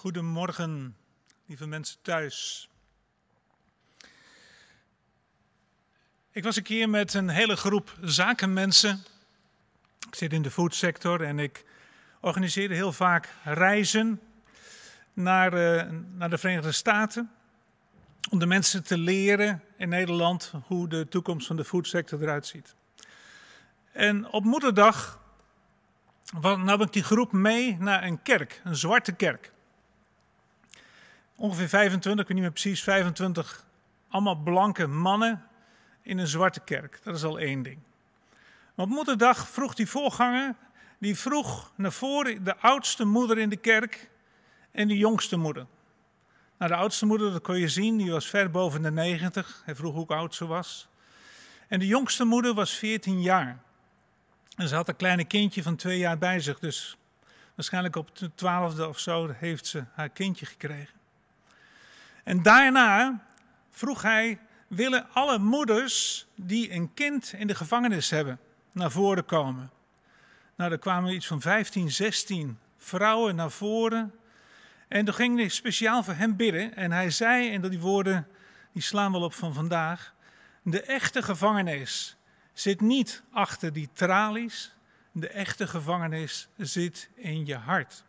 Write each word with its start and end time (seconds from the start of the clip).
Goedemorgen, 0.00 0.96
lieve 1.46 1.66
mensen 1.66 1.96
thuis. 2.02 2.68
Ik 6.30 6.44
was 6.44 6.56
een 6.56 6.62
keer 6.62 6.88
met 6.88 7.14
een 7.14 7.28
hele 7.28 7.56
groep 7.56 7.98
zakenmensen. 8.00 9.04
Ik 10.06 10.14
zit 10.14 10.32
in 10.32 10.42
de 10.42 10.50
foodsector 10.50 11.22
en 11.22 11.38
ik 11.38 11.64
organiseerde 12.20 12.74
heel 12.74 12.92
vaak 12.92 13.28
reizen 13.44 14.20
naar, 15.12 15.54
uh, 15.54 15.92
naar 16.14 16.30
de 16.30 16.38
Verenigde 16.38 16.72
Staten. 16.72 17.30
Om 18.30 18.38
de 18.38 18.46
mensen 18.46 18.84
te 18.84 18.98
leren 18.98 19.62
in 19.76 19.88
Nederland 19.88 20.52
hoe 20.66 20.88
de 20.88 21.08
toekomst 21.08 21.46
van 21.46 21.56
de 21.56 21.64
foodsector 21.64 22.22
eruit 22.22 22.46
ziet. 22.46 22.74
En 23.92 24.28
op 24.30 24.44
moederdag 24.44 25.20
nam 26.40 26.80
ik 26.80 26.92
die 26.92 27.04
groep 27.04 27.32
mee 27.32 27.76
naar 27.78 28.02
een 28.04 28.22
kerk, 28.22 28.60
een 28.64 28.76
zwarte 28.76 29.12
kerk 29.12 29.52
ongeveer 31.40 31.68
25, 31.68 32.22
ik 32.22 32.28
weet 32.28 32.36
niet 32.36 32.46
meer 32.46 32.62
precies, 32.62 32.82
25 32.82 33.64
allemaal 34.08 34.36
blanke 34.36 34.86
mannen 34.86 35.42
in 36.02 36.18
een 36.18 36.26
zwarte 36.26 36.60
kerk. 36.60 37.00
Dat 37.02 37.16
is 37.16 37.24
al 37.24 37.38
één 37.38 37.62
ding. 37.62 37.78
Maar 38.74 38.86
op 38.86 38.92
moederdag 38.92 39.48
vroeg 39.48 39.74
die 39.74 39.88
voorganger, 39.88 40.54
die 40.98 41.16
vroeg 41.16 41.72
naar 41.76 41.92
voren 41.92 42.44
de 42.44 42.56
oudste 42.56 43.04
moeder 43.04 43.38
in 43.38 43.48
de 43.48 43.56
kerk 43.56 44.10
en 44.70 44.88
de 44.88 44.96
jongste 44.96 45.36
moeder. 45.36 45.66
Nou, 46.58 46.70
de 46.70 46.76
oudste 46.76 47.06
moeder, 47.06 47.32
dat 47.32 47.42
kon 47.42 47.58
je 47.58 47.68
zien, 47.68 47.96
die 47.96 48.10
was 48.10 48.26
ver 48.26 48.50
boven 48.50 48.82
de 48.82 48.90
90. 48.90 49.62
Hij 49.64 49.74
vroeg 49.74 49.94
hoe 49.94 50.06
oud 50.06 50.34
ze 50.34 50.46
was. 50.46 50.88
En 51.68 51.78
de 51.78 51.86
jongste 51.86 52.24
moeder 52.24 52.54
was 52.54 52.70
14 52.70 53.22
jaar. 53.22 53.58
En 54.56 54.68
ze 54.68 54.74
had 54.74 54.88
een 54.88 54.96
kleine 54.96 55.24
kindje 55.24 55.62
van 55.62 55.76
twee 55.76 55.98
jaar 55.98 56.18
bij 56.18 56.40
zich. 56.40 56.58
Dus 56.58 56.96
waarschijnlijk 57.54 57.96
op 57.96 58.16
de 58.16 58.30
twaalfde 58.34 58.88
of 58.88 58.98
zo 58.98 59.28
heeft 59.36 59.66
ze 59.66 59.84
haar 59.92 60.08
kindje 60.08 60.46
gekregen. 60.46 60.99
En 62.30 62.42
daarna 62.42 63.24
vroeg 63.70 64.02
hij: 64.02 64.38
willen 64.68 65.06
alle 65.12 65.38
moeders 65.38 66.26
die 66.34 66.72
een 66.72 66.94
kind 66.94 67.32
in 67.36 67.46
de 67.46 67.54
gevangenis 67.54 68.10
hebben 68.10 68.38
naar 68.72 68.90
voren 68.90 69.24
komen? 69.24 69.70
Nou, 70.56 70.72
er 70.72 70.78
kwamen 70.78 71.14
iets 71.14 71.26
van 71.26 71.40
15, 71.40 71.90
16 71.90 72.58
vrouwen 72.76 73.34
naar 73.34 73.50
voren. 73.50 74.14
En 74.88 75.04
toen 75.04 75.14
ging 75.14 75.38
hij 75.38 75.48
speciaal 75.48 76.02
voor 76.02 76.14
hem 76.14 76.36
bidden. 76.36 76.76
En 76.76 76.92
hij 76.92 77.10
zei, 77.10 77.52
en 77.52 77.62
die 77.62 77.80
woorden 77.80 78.28
die 78.72 78.82
slaan 78.82 79.12
wel 79.12 79.22
op 79.22 79.34
van 79.34 79.54
vandaag: 79.54 80.14
De 80.62 80.82
echte 80.82 81.22
gevangenis 81.22 82.16
zit 82.52 82.80
niet 82.80 83.22
achter 83.32 83.72
die 83.72 83.88
tralies. 83.92 84.74
De 85.12 85.28
echte 85.28 85.66
gevangenis 85.66 86.48
zit 86.56 87.10
in 87.14 87.46
je 87.46 87.56
hart. 87.56 88.04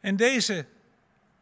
En 0.00 0.16
deze 0.16 0.66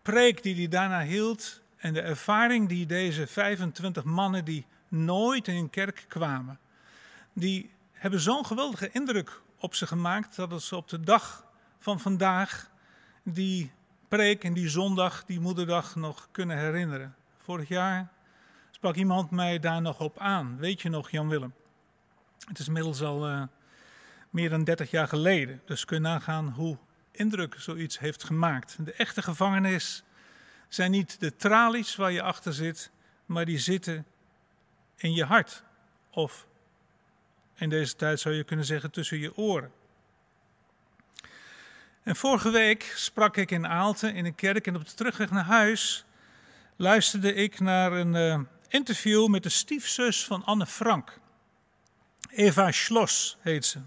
preek 0.02 0.42
die 0.42 0.54
hij 0.54 0.68
daarna 0.68 1.02
hield 1.02 1.60
en 1.76 1.92
de 1.92 2.00
ervaring 2.00 2.68
die 2.68 2.86
deze 2.86 3.26
25 3.26 4.04
mannen 4.04 4.44
die 4.44 4.66
nooit 4.88 5.48
in 5.48 5.54
een 5.54 5.70
kerk 5.70 6.04
kwamen, 6.08 6.58
die 7.32 7.70
hebben 7.92 8.20
zo'n 8.20 8.46
geweldige 8.46 8.90
indruk 8.90 9.40
op 9.58 9.74
ze 9.74 9.86
gemaakt 9.86 10.36
dat 10.36 10.62
ze 10.62 10.76
op 10.76 10.88
de 10.88 11.00
dag 11.00 11.44
van 11.78 12.00
vandaag 12.00 12.70
die 13.22 13.72
preek 14.08 14.44
en 14.44 14.52
die 14.52 14.68
zondag, 14.68 15.24
die 15.24 15.40
moederdag 15.40 15.96
nog 15.96 16.28
kunnen 16.30 16.58
herinneren. 16.58 17.14
Vorig 17.36 17.68
jaar 17.68 18.08
sprak 18.70 18.94
iemand 18.94 19.30
mij 19.30 19.58
daar 19.58 19.82
nog 19.82 20.00
op 20.00 20.18
aan. 20.18 20.56
Weet 20.58 20.80
je 20.80 20.88
nog, 20.88 21.10
Jan 21.10 21.28
Willem? 21.28 21.54
Het 22.48 22.58
is 22.58 22.66
inmiddels 22.66 23.02
al 23.02 23.30
uh, 23.30 23.42
meer 24.30 24.50
dan 24.50 24.64
30 24.64 24.90
jaar 24.90 25.08
geleden. 25.08 25.62
Dus 25.64 25.84
kun 25.84 25.96
je 25.96 26.02
nagaan 26.02 26.48
hoe 26.48 26.78
indruk 27.12 27.54
zoiets 27.58 27.98
heeft 27.98 28.24
gemaakt. 28.24 28.76
De 28.78 28.92
echte 28.92 29.22
gevangenis 29.22 30.02
zijn 30.68 30.90
niet 30.90 31.20
de 31.20 31.36
tralies 31.36 31.96
waar 31.96 32.12
je 32.12 32.22
achter 32.22 32.54
zit, 32.54 32.90
maar 33.26 33.44
die 33.44 33.58
zitten 33.58 34.06
in 34.96 35.14
je 35.14 35.24
hart. 35.24 35.62
Of 36.10 36.46
in 37.54 37.68
deze 37.68 37.96
tijd 37.96 38.20
zou 38.20 38.34
je 38.34 38.44
kunnen 38.44 38.64
zeggen 38.64 38.90
tussen 38.90 39.18
je 39.18 39.36
oren. 39.36 39.72
En 42.02 42.16
vorige 42.16 42.50
week 42.50 42.92
sprak 42.96 43.36
ik 43.36 43.50
in 43.50 43.66
Aalten 43.66 44.14
in 44.14 44.24
een 44.24 44.34
kerk 44.34 44.66
en 44.66 44.76
op 44.76 44.88
de 44.88 44.94
terugweg 44.94 45.30
naar 45.30 45.44
huis 45.44 46.04
luisterde 46.76 47.34
ik 47.34 47.60
naar 47.60 47.92
een 47.92 48.14
uh, 48.14 48.40
interview 48.68 49.28
met 49.28 49.42
de 49.42 49.48
stiefzus 49.48 50.24
van 50.24 50.44
Anne 50.44 50.66
Frank. 50.66 51.18
Eva 52.30 52.72
Schloss 52.72 53.36
heet 53.40 53.64
ze. 53.64 53.80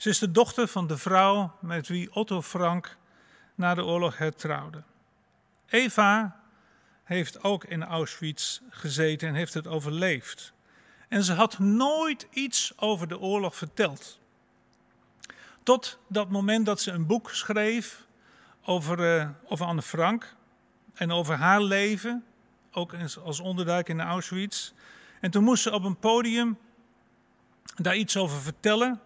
Ze 0.00 0.08
is 0.08 0.18
de 0.18 0.30
dochter 0.30 0.68
van 0.68 0.86
de 0.86 0.98
vrouw 0.98 1.56
met 1.60 1.88
wie 1.88 2.14
Otto 2.14 2.42
Frank 2.42 2.96
na 3.54 3.74
de 3.74 3.84
oorlog 3.84 4.18
hertrouwde. 4.18 4.82
Eva 5.66 6.40
heeft 7.04 7.42
ook 7.42 7.64
in 7.64 7.84
Auschwitz 7.84 8.60
gezeten 8.70 9.28
en 9.28 9.34
heeft 9.34 9.54
het 9.54 9.66
overleefd. 9.66 10.52
En 11.08 11.24
ze 11.24 11.32
had 11.32 11.58
nooit 11.58 12.26
iets 12.30 12.72
over 12.76 13.08
de 13.08 13.18
oorlog 13.18 13.56
verteld. 13.56 14.20
Tot 15.62 15.98
dat 16.08 16.30
moment 16.30 16.66
dat 16.66 16.80
ze 16.80 16.90
een 16.90 17.06
boek 17.06 17.30
schreef 17.30 18.06
over, 18.64 19.16
uh, 19.18 19.28
over 19.44 19.66
Anne 19.66 19.82
Frank 19.82 20.36
en 20.94 21.10
over 21.10 21.34
haar 21.36 21.62
leven, 21.62 22.24
ook 22.72 22.94
als 23.24 23.40
onderduik 23.40 23.88
in 23.88 24.00
Auschwitz. 24.00 24.72
En 25.20 25.30
toen 25.30 25.44
moest 25.44 25.62
ze 25.62 25.72
op 25.72 25.84
een 25.84 25.98
podium 25.98 26.58
daar 27.76 27.96
iets 27.96 28.16
over 28.16 28.40
vertellen. 28.40 29.00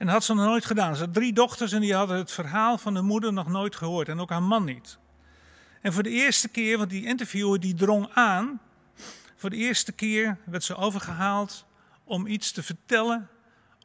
En 0.00 0.06
dat 0.06 0.14
had 0.14 0.24
ze 0.24 0.34
nog 0.34 0.44
nooit 0.44 0.64
gedaan. 0.64 0.96
Ze 0.96 1.04
had 1.04 1.14
drie 1.14 1.32
dochters 1.32 1.72
en 1.72 1.80
die 1.80 1.94
hadden 1.94 2.16
het 2.16 2.32
verhaal 2.32 2.78
van 2.78 2.94
de 2.94 3.02
moeder 3.02 3.32
nog 3.32 3.48
nooit 3.48 3.76
gehoord. 3.76 4.08
En 4.08 4.20
ook 4.20 4.30
haar 4.30 4.42
man 4.42 4.64
niet. 4.64 4.98
En 5.80 5.92
voor 5.92 6.02
de 6.02 6.10
eerste 6.10 6.48
keer, 6.48 6.78
want 6.78 6.90
die 6.90 7.06
interviewer 7.06 7.60
die 7.60 7.74
drong 7.74 8.08
aan. 8.14 8.60
Voor 9.36 9.50
de 9.50 9.56
eerste 9.56 9.92
keer 9.92 10.38
werd 10.44 10.64
ze 10.64 10.76
overgehaald 10.76 11.66
om 12.04 12.26
iets 12.26 12.52
te 12.52 12.62
vertellen 12.62 13.28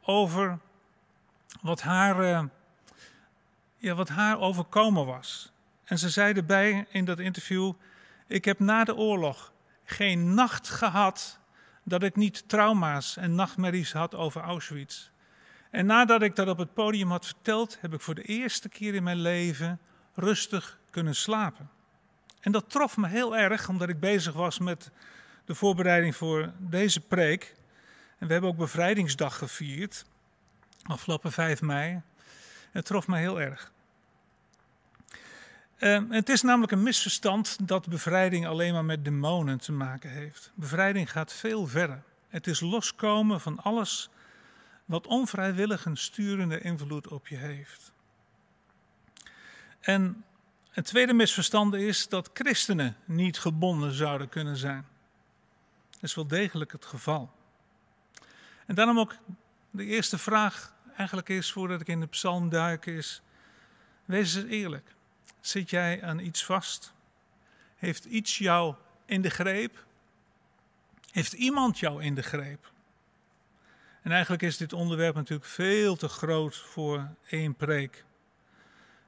over 0.04 0.58
wat 1.60 1.82
haar, 1.82 2.22
uh, 2.22 2.44
ja, 3.76 3.94
wat 3.94 4.08
haar 4.08 4.38
overkomen 4.38 5.06
was. 5.06 5.52
En 5.84 5.98
ze 5.98 6.10
zei 6.10 6.34
erbij 6.34 6.86
in 6.90 7.04
dat 7.04 7.18
interview: 7.18 7.72
Ik 8.26 8.44
heb 8.44 8.58
na 8.58 8.84
de 8.84 8.96
oorlog 8.96 9.52
geen 9.84 10.34
nacht 10.34 10.68
gehad 10.68 11.38
dat 11.82 12.02
ik 12.02 12.16
niet 12.16 12.48
trauma's 12.48 13.16
en 13.16 13.34
nachtmerries 13.34 13.92
had 13.92 14.14
over 14.14 14.42
Auschwitz. 14.42 15.10
En 15.76 15.86
nadat 15.86 16.22
ik 16.22 16.36
dat 16.36 16.48
op 16.48 16.58
het 16.58 16.74
podium 16.74 17.10
had 17.10 17.26
verteld, 17.26 17.78
heb 17.80 17.94
ik 17.94 18.00
voor 18.00 18.14
de 18.14 18.22
eerste 18.22 18.68
keer 18.68 18.94
in 18.94 19.02
mijn 19.02 19.20
leven 19.20 19.78
rustig 20.14 20.78
kunnen 20.90 21.14
slapen. 21.14 21.70
En 22.40 22.52
dat 22.52 22.70
trof 22.70 22.96
me 22.96 23.08
heel 23.08 23.36
erg, 23.36 23.68
omdat 23.68 23.88
ik 23.88 24.00
bezig 24.00 24.32
was 24.32 24.58
met 24.58 24.90
de 25.44 25.54
voorbereiding 25.54 26.16
voor 26.16 26.52
deze 26.58 27.00
preek. 27.00 27.54
En 28.18 28.26
we 28.26 28.32
hebben 28.32 28.50
ook 28.50 28.56
bevrijdingsdag 28.56 29.38
gevierd, 29.38 30.04
afgelopen 30.82 31.32
5 31.32 31.62
mei. 31.62 32.00
Het 32.72 32.84
trof 32.84 33.06
me 33.06 33.18
heel 33.18 33.40
erg. 33.40 33.72
Uh, 35.78 36.02
het 36.08 36.28
is 36.28 36.42
namelijk 36.42 36.72
een 36.72 36.82
misverstand 36.82 37.68
dat 37.68 37.88
bevrijding 37.88 38.46
alleen 38.46 38.72
maar 38.72 38.84
met 38.84 39.04
demonen 39.04 39.58
te 39.58 39.72
maken 39.72 40.10
heeft. 40.10 40.52
Bevrijding 40.54 41.10
gaat 41.10 41.32
veel 41.32 41.66
verder. 41.66 42.02
Het 42.28 42.46
is 42.46 42.60
loskomen 42.60 43.40
van 43.40 43.62
alles 43.62 44.10
wat 44.86 45.06
onvrijwillig 45.06 45.84
een 45.84 45.96
sturende 45.96 46.60
invloed 46.60 47.08
op 47.08 47.28
je 47.28 47.36
heeft. 47.36 47.92
En 49.80 50.24
het 50.70 50.84
tweede 50.84 51.12
misverstand 51.12 51.74
is 51.74 52.08
dat 52.08 52.30
christenen 52.34 52.96
niet 53.04 53.38
gebonden 53.38 53.92
zouden 53.92 54.28
kunnen 54.28 54.56
zijn. 54.56 54.86
Dat 55.90 56.02
is 56.02 56.14
wel 56.14 56.26
degelijk 56.26 56.72
het 56.72 56.84
geval. 56.84 57.30
En 58.66 58.74
daarom 58.74 58.98
ook 58.98 59.16
de 59.70 59.84
eerste 59.84 60.18
vraag 60.18 60.74
eigenlijk 60.96 61.28
is, 61.28 61.52
voordat 61.52 61.80
ik 61.80 61.88
in 61.88 62.00
de 62.00 62.06
psalm 62.06 62.48
duik, 62.48 62.86
is, 62.86 63.22
wees 64.04 64.34
eens 64.34 64.44
eerlijk. 64.44 64.94
Zit 65.40 65.70
jij 65.70 66.02
aan 66.02 66.18
iets 66.18 66.44
vast? 66.44 66.92
Heeft 67.76 68.04
iets 68.04 68.38
jou 68.38 68.74
in 69.04 69.22
de 69.22 69.30
greep? 69.30 69.84
Heeft 71.10 71.32
iemand 71.32 71.78
jou 71.78 72.02
in 72.02 72.14
de 72.14 72.22
greep? 72.22 72.72
En 74.06 74.12
eigenlijk 74.12 74.42
is 74.42 74.56
dit 74.56 74.72
onderwerp 74.72 75.14
natuurlijk 75.14 75.48
veel 75.48 75.96
te 75.96 76.08
groot 76.08 76.56
voor 76.56 77.08
één 77.28 77.54
preek. 77.54 78.04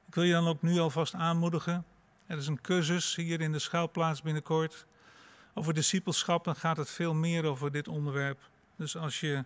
Ik 0.07 0.15
wil 0.15 0.23
je 0.23 0.33
dan 0.33 0.47
ook 0.47 0.61
nu 0.61 0.79
alvast 0.79 1.13
aanmoedigen. 1.13 1.85
Er 2.25 2.37
is 2.37 2.47
een 2.47 2.61
cursus 2.61 3.15
hier 3.15 3.41
in 3.41 3.51
de 3.51 3.59
schuilplaats 3.59 4.21
binnenkort. 4.21 4.85
Over 5.53 5.73
discipelschap, 5.73 6.43
dan 6.43 6.55
gaat 6.55 6.77
het 6.77 6.89
veel 6.89 7.13
meer 7.13 7.45
over 7.45 7.71
dit 7.71 7.87
onderwerp. 7.87 8.39
Dus 8.75 8.97
als 8.97 9.19
je 9.19 9.45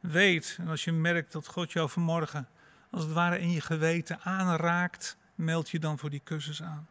weet 0.00 0.56
en 0.60 0.68
als 0.68 0.84
je 0.84 0.92
merkt 0.92 1.32
dat 1.32 1.46
God 1.46 1.72
jou 1.72 1.88
vanmorgen 1.88 2.48
als 2.90 3.02
het 3.02 3.12
ware 3.12 3.38
in 3.38 3.50
je 3.50 3.60
geweten 3.60 4.20
aanraakt, 4.20 5.16
meld 5.34 5.70
je 5.70 5.78
dan 5.78 5.98
voor 5.98 6.10
die 6.10 6.22
cursus 6.24 6.62
aan. 6.62 6.88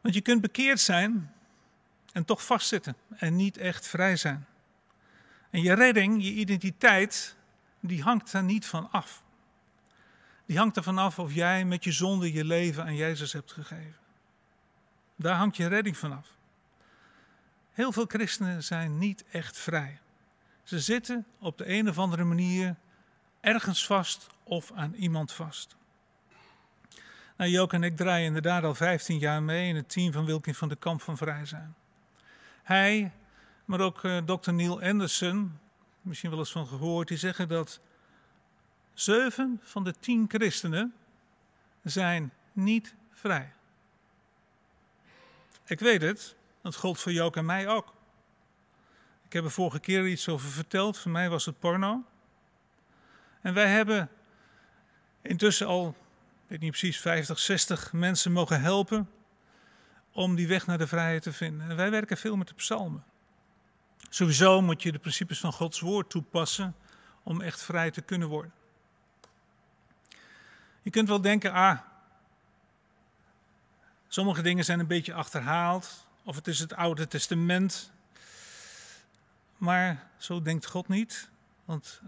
Want 0.00 0.14
je 0.14 0.20
kunt 0.20 0.40
bekeerd 0.40 0.80
zijn 0.80 1.34
en 2.12 2.24
toch 2.24 2.44
vastzitten 2.44 2.96
en 3.16 3.36
niet 3.36 3.56
echt 3.56 3.86
vrij 3.86 4.16
zijn. 4.16 4.46
En 5.50 5.62
je 5.62 5.72
redding, 5.72 6.22
je 6.22 6.32
identiteit, 6.32 7.36
die 7.80 8.02
hangt 8.02 8.32
daar 8.32 8.42
niet 8.42 8.66
van 8.66 8.90
af. 8.90 9.22
die 10.46 10.58
hangt 10.58 10.76
ervan 10.76 10.98
af 10.98 11.18
of 11.18 11.32
jij 11.32 11.64
met 11.64 11.84
je 11.84 11.92
zonde 11.92 12.32
je 12.32 12.44
leven 12.44 12.84
aan 12.84 12.96
Jezus 12.96 13.32
hebt 13.32 13.52
gegeven. 13.52 13.96
Daar 15.16 15.36
hangt 15.36 15.56
je 15.56 15.66
redding 15.66 15.96
vanaf. 15.96 16.36
Heel 17.72 17.92
veel 17.92 18.06
christenen 18.06 18.64
zijn 18.64 18.98
niet 18.98 19.24
echt 19.30 19.58
vrij. 19.58 19.98
Ze 20.62 20.80
zitten 20.80 21.26
op 21.38 21.58
de 21.58 21.68
een 21.68 21.88
of 21.88 21.98
andere 21.98 22.24
manier 22.24 22.76
ergens 23.40 23.86
vast 23.86 24.26
of 24.42 24.72
aan 24.72 24.94
iemand 24.94 25.32
vast. 25.32 25.76
Nou, 27.36 27.50
Jook 27.50 27.72
en 27.72 27.82
ik 27.82 27.96
draaien 27.96 28.26
inderdaad 28.26 28.64
al 28.64 28.74
15 28.74 29.18
jaar 29.18 29.42
mee 29.42 29.68
in 29.68 29.76
het 29.76 29.88
team 29.88 30.12
van 30.12 30.24
Wilkin 30.24 30.54
van 30.54 30.68
de 30.68 30.76
Kamp 30.76 31.00
van 31.00 31.16
Vrij 31.16 31.46
zijn. 31.46 31.74
Hij, 32.62 33.12
maar 33.70 33.80
ook 33.80 34.02
uh, 34.02 34.18
dokter 34.24 34.54
Neil 34.54 34.82
Anderson, 34.82 35.58
misschien 36.00 36.30
wel 36.30 36.38
eens 36.38 36.52
van 36.52 36.66
gehoord, 36.66 37.08
die 37.08 37.16
zeggen 37.16 37.48
dat 37.48 37.80
zeven 38.94 39.60
van 39.62 39.84
de 39.84 39.94
tien 40.00 40.24
christenen 40.28 40.94
zijn 41.82 42.32
niet 42.52 42.94
vrij. 43.12 43.52
Ik 45.66 45.80
weet 45.80 46.02
het, 46.02 46.36
dat 46.62 46.76
gold 46.76 47.00
voor 47.00 47.12
Jook 47.12 47.36
en 47.36 47.44
mij 47.44 47.68
ook. 47.68 47.94
Ik 49.24 49.32
heb 49.32 49.44
er 49.44 49.50
vorige 49.50 49.80
keer 49.80 50.06
iets 50.06 50.28
over 50.28 50.48
verteld, 50.48 50.98
voor 50.98 51.10
mij 51.10 51.28
was 51.28 51.46
het 51.46 51.58
porno. 51.58 52.04
En 53.40 53.54
wij 53.54 53.68
hebben 53.68 54.10
intussen 55.22 55.66
al, 55.66 55.88
ik 55.88 56.48
weet 56.48 56.60
niet 56.60 56.70
precies, 56.70 57.00
50, 57.00 57.38
60 57.38 57.92
mensen 57.92 58.32
mogen 58.32 58.60
helpen 58.60 59.10
om 60.12 60.34
die 60.34 60.48
weg 60.48 60.66
naar 60.66 60.78
de 60.78 60.86
vrijheid 60.86 61.22
te 61.22 61.32
vinden. 61.32 61.70
En 61.70 61.76
wij 61.76 61.90
werken 61.90 62.16
veel 62.16 62.36
met 62.36 62.48
de 62.48 62.54
psalmen. 62.54 63.04
Sowieso 64.08 64.60
moet 64.60 64.82
je 64.82 64.92
de 64.92 64.98
principes 64.98 65.40
van 65.40 65.52
Gods 65.52 65.80
woord 65.80 66.10
toepassen 66.10 66.74
om 67.22 67.40
echt 67.40 67.62
vrij 67.62 67.90
te 67.90 68.00
kunnen 68.00 68.28
worden. 68.28 68.52
Je 70.82 70.90
kunt 70.90 71.08
wel 71.08 71.20
denken, 71.20 71.52
ah, 71.52 71.78
sommige 74.08 74.42
dingen 74.42 74.64
zijn 74.64 74.80
een 74.80 74.86
beetje 74.86 75.14
achterhaald, 75.14 76.06
of 76.24 76.36
het 76.36 76.46
is 76.46 76.58
het 76.58 76.74
Oude 76.74 77.08
Testament. 77.08 77.92
Maar 79.56 80.06
zo 80.16 80.42
denkt 80.42 80.66
God 80.66 80.88
niet. 80.88 81.30
Want 81.64 82.00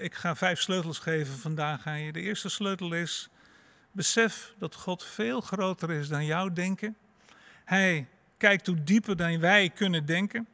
ik 0.00 0.14
ga 0.14 0.36
vijf 0.36 0.60
sleutels 0.60 0.98
geven 0.98 1.38
vandaag 1.38 1.86
aan 1.86 2.00
je. 2.00 2.12
De 2.12 2.20
eerste 2.20 2.48
sleutel 2.48 2.92
is: 2.92 3.28
besef 3.92 4.54
dat 4.58 4.74
God 4.74 5.04
veel 5.04 5.40
groter 5.40 5.90
is 5.90 6.08
dan 6.08 6.24
jouw 6.24 6.52
denken. 6.52 6.96
Hij 7.64 8.08
kijkt 8.36 8.66
hoe 8.66 8.84
dieper 8.84 9.16
dan 9.16 9.40
wij 9.40 9.70
kunnen 9.70 10.06
denken. 10.06 10.46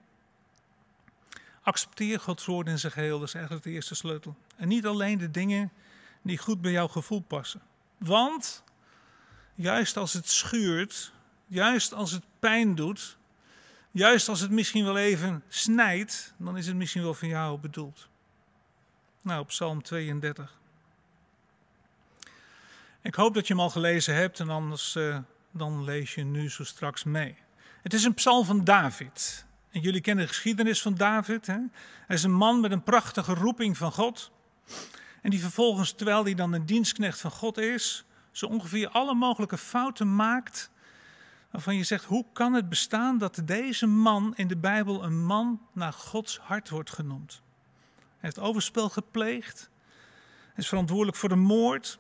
Accepteer 1.63 2.21
Gods 2.21 2.45
woord 2.45 2.67
in 2.67 2.79
zijn 2.79 2.93
geheel, 2.93 3.19
dat 3.19 3.29
is 3.29 3.35
eigenlijk 3.35 3.65
de 3.65 3.71
eerste 3.71 3.95
sleutel. 3.95 4.37
En 4.57 4.69
niet 4.69 4.87
alleen 4.87 5.19
de 5.19 5.31
dingen 5.31 5.73
die 6.23 6.39
goed 6.39 6.61
bij 6.61 6.73
jouw 6.73 6.89
gevoel 6.89 7.21
passen. 7.21 7.63
Want 7.99 8.65
juist 9.55 9.97
als 9.97 10.13
het 10.13 10.29
schuurt, 10.29 11.13
juist 11.47 11.93
als 11.95 12.11
het 12.11 12.25
pijn 12.39 12.75
doet, 12.75 13.17
juist 13.91 14.29
als 14.29 14.41
het 14.41 14.51
misschien 14.51 14.85
wel 14.85 14.97
even 14.97 15.43
snijdt, 15.49 16.35
dan 16.37 16.57
is 16.57 16.67
het 16.67 16.77
misschien 16.77 17.03
wel 17.03 17.15
van 17.15 17.29
jou 17.29 17.59
bedoeld. 17.59 18.09
Nou, 19.23 19.45
Psalm 19.45 19.83
32. 19.83 20.59
Ik 23.01 23.15
hoop 23.15 23.35
dat 23.35 23.47
je 23.47 23.55
hem 23.55 23.63
al 23.63 23.71
gelezen 23.71 24.15
hebt 24.15 24.41
en 24.41 24.49
anders 24.49 24.97
uh, 24.97 25.19
dan 25.51 25.85
lees 25.85 26.15
je 26.15 26.25
nu 26.25 26.51
zo 26.51 26.65
straks 26.65 27.05
mee. 27.05 27.37
Het 27.83 27.95
is 27.95 28.05
een 28.05 28.15
psalm 28.15 28.45
van 28.45 28.65
David. 28.65 29.45
En 29.73 29.81
jullie 29.81 30.01
kennen 30.01 30.25
de 30.25 30.33
geschiedenis 30.33 30.83
van 30.83 30.95
David. 30.95 31.47
Hè? 31.47 31.59
Hij 32.07 32.17
is 32.17 32.23
een 32.23 32.35
man 32.35 32.61
met 32.61 32.73
een 32.73 32.83
prachtige 32.83 33.35
roeping 33.35 33.77
van 33.77 33.93
God. 33.93 34.31
En 35.23 35.31
die 35.31 35.41
vervolgens, 35.41 35.93
terwijl 35.93 36.25
hij 36.25 36.35
dan 36.35 36.53
een 36.53 36.67
dienstknecht 36.67 37.21
van 37.21 37.31
God 37.31 37.59
is, 37.59 38.05
zo 38.31 38.47
ongeveer 38.47 38.89
alle 38.89 39.15
mogelijke 39.15 39.59
fouten 39.59 40.17
maakt. 40.17 40.71
Waarvan 41.51 41.77
je 41.77 41.85
zegt, 41.85 42.05
hoe 42.05 42.25
kan 42.33 42.53
het 42.53 42.69
bestaan 42.69 43.19
dat 43.19 43.43
deze 43.45 43.87
man 43.87 44.33
in 44.37 44.49
de 44.49 44.57
Bijbel 44.57 45.05
een 45.05 45.25
man 45.25 45.61
naar 45.73 45.93
Gods 45.93 46.39
hart 46.39 46.69
wordt 46.69 46.91
genoemd? 46.91 47.43
Hij 47.97 48.31
heeft 48.31 48.39
overspel 48.39 48.89
gepleegd. 48.89 49.71
Hij 50.39 50.63
is 50.63 50.69
verantwoordelijk 50.69 51.17
voor 51.17 51.29
de 51.29 51.35
moord, 51.35 51.99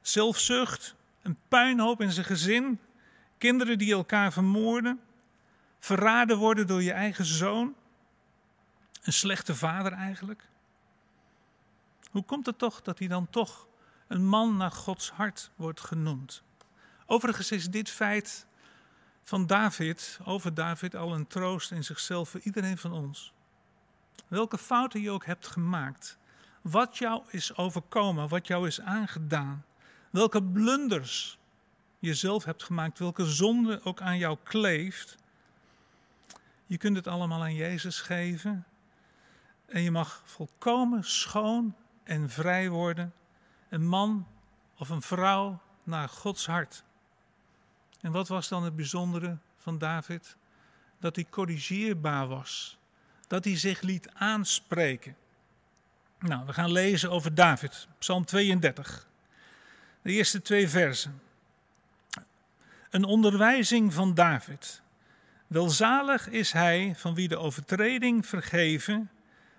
zelfzucht, 0.00 0.94
een 1.22 1.36
puinhoop 1.48 2.00
in 2.00 2.12
zijn 2.12 2.26
gezin, 2.26 2.78
kinderen 3.38 3.78
die 3.78 3.92
elkaar 3.92 4.32
vermoorden, 4.32 5.00
verraden 5.82 6.38
worden 6.38 6.66
door 6.66 6.82
je 6.82 6.92
eigen 6.92 7.24
zoon. 7.24 7.74
Een 9.02 9.12
slechte 9.12 9.54
vader 9.54 9.92
eigenlijk. 9.92 10.48
Hoe 12.10 12.24
komt 12.24 12.46
het 12.46 12.58
toch 12.58 12.82
dat 12.82 12.98
hij 12.98 13.08
dan 13.08 13.30
toch 13.30 13.66
een 14.08 14.26
man 14.26 14.56
naar 14.56 14.70
Gods 14.70 15.10
hart 15.10 15.50
wordt 15.56 15.80
genoemd? 15.80 16.42
Overigens 17.06 17.50
is 17.50 17.70
dit 17.70 17.90
feit 17.90 18.46
van 19.24 19.46
David, 19.46 20.18
over 20.24 20.54
David, 20.54 20.94
al 20.94 21.14
een 21.14 21.26
troost 21.26 21.70
in 21.70 21.84
zichzelf 21.84 22.28
voor 22.28 22.40
iedereen 22.40 22.78
van 22.78 22.92
ons. 22.92 23.32
Welke 24.28 24.58
fouten 24.58 25.00
je 25.00 25.10
ook 25.10 25.26
hebt 25.26 25.46
gemaakt, 25.46 26.18
wat 26.60 26.98
jou 26.98 27.22
is 27.30 27.56
overkomen, 27.56 28.28
wat 28.28 28.46
jou 28.46 28.66
is 28.66 28.80
aangedaan, 28.80 29.64
welke 30.10 30.42
blunders 30.42 31.38
je 31.98 32.14
zelf 32.14 32.44
hebt 32.44 32.62
gemaakt, 32.62 32.98
welke 32.98 33.24
zonde 33.24 33.80
ook 33.84 34.00
aan 34.00 34.18
jou 34.18 34.38
kleeft. 34.42 35.20
Je 36.72 36.78
kunt 36.78 36.96
het 36.96 37.06
allemaal 37.06 37.42
aan 37.42 37.54
Jezus 37.54 38.00
geven 38.00 38.64
en 39.66 39.82
je 39.82 39.90
mag 39.90 40.22
volkomen 40.24 41.04
schoon 41.04 41.76
en 42.04 42.30
vrij 42.30 42.68
worden, 42.68 43.14
een 43.68 43.86
man 43.86 44.26
of 44.76 44.88
een 44.88 45.02
vrouw 45.02 45.62
naar 45.82 46.08
Gods 46.08 46.46
hart. 46.46 46.84
En 48.00 48.12
wat 48.12 48.28
was 48.28 48.48
dan 48.48 48.64
het 48.64 48.76
bijzondere 48.76 49.38
van 49.58 49.78
David? 49.78 50.36
Dat 50.98 51.16
hij 51.16 51.26
corrigeerbaar 51.30 52.26
was, 52.26 52.78
dat 53.26 53.44
hij 53.44 53.56
zich 53.56 53.80
liet 53.80 54.10
aanspreken. 54.10 55.16
Nou, 56.18 56.46
we 56.46 56.52
gaan 56.52 56.72
lezen 56.72 57.10
over 57.10 57.34
David, 57.34 57.88
Psalm 57.98 58.24
32, 58.24 59.08
de 60.02 60.12
eerste 60.12 60.42
twee 60.42 60.68
versen. 60.68 61.22
Een 62.90 63.04
onderwijzing 63.04 63.94
van 63.94 64.14
David. 64.14 64.81
Welzalig 65.52 66.28
is 66.28 66.52
hij 66.52 66.92
van 66.96 67.14
wie 67.14 67.28
de 67.28 67.36
overtreding 67.36 68.26
vergeven, 68.26 69.10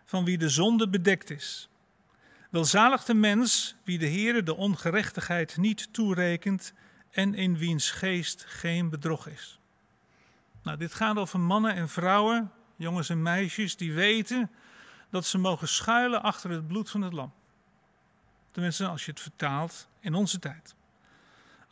van 0.05 0.25
wie 0.25 0.37
de 0.37 0.49
zonde 0.49 0.89
bedekt 0.89 1.29
is. 1.29 1.69
Welzalig 2.49 3.03
de 3.03 3.13
mens 3.13 3.75
wie 3.83 3.97
de 3.97 4.07
Heere 4.07 4.43
de 4.43 4.55
ongerechtigheid 4.55 5.57
niet 5.57 5.93
toerekent 5.93 6.73
en 7.12 7.33
in 7.33 7.57
wiens 7.57 7.91
geest 7.91 8.45
geen 8.47 8.89
bedrog 8.89 9.27
is. 9.27 9.59
Nou, 10.63 10.77
dit 10.77 10.93
gaat 10.93 11.17
over 11.17 11.39
mannen 11.39 11.73
en 11.73 11.89
vrouwen, 11.89 12.51
jongens 12.75 13.09
en 13.09 13.21
meisjes, 13.21 13.77
die 13.77 13.93
weten 13.93 14.51
dat 15.09 15.25
ze 15.25 15.38
mogen 15.38 15.67
schuilen 15.67 16.23
achter 16.23 16.50
het 16.50 16.67
bloed 16.67 16.89
van 16.89 17.01
het 17.01 17.13
lam. 17.13 17.33
Tenminste, 18.51 18.88
als 18.88 19.05
je 19.05 19.12
het 19.12 19.19
vertaalt 19.19 19.88
in 20.00 20.13
onze 20.13 20.39
tijd. 20.39 20.75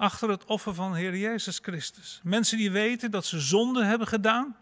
Achter 0.01 0.29
het 0.29 0.45
offer 0.45 0.73
van 0.73 0.95
Heer 0.95 1.17
Jezus 1.17 1.59
Christus. 1.61 2.19
Mensen 2.23 2.57
die 2.57 2.71
weten 2.71 3.11
dat 3.11 3.25
ze 3.25 3.39
zonde 3.39 3.83
hebben 3.83 4.07
gedaan 4.07 4.55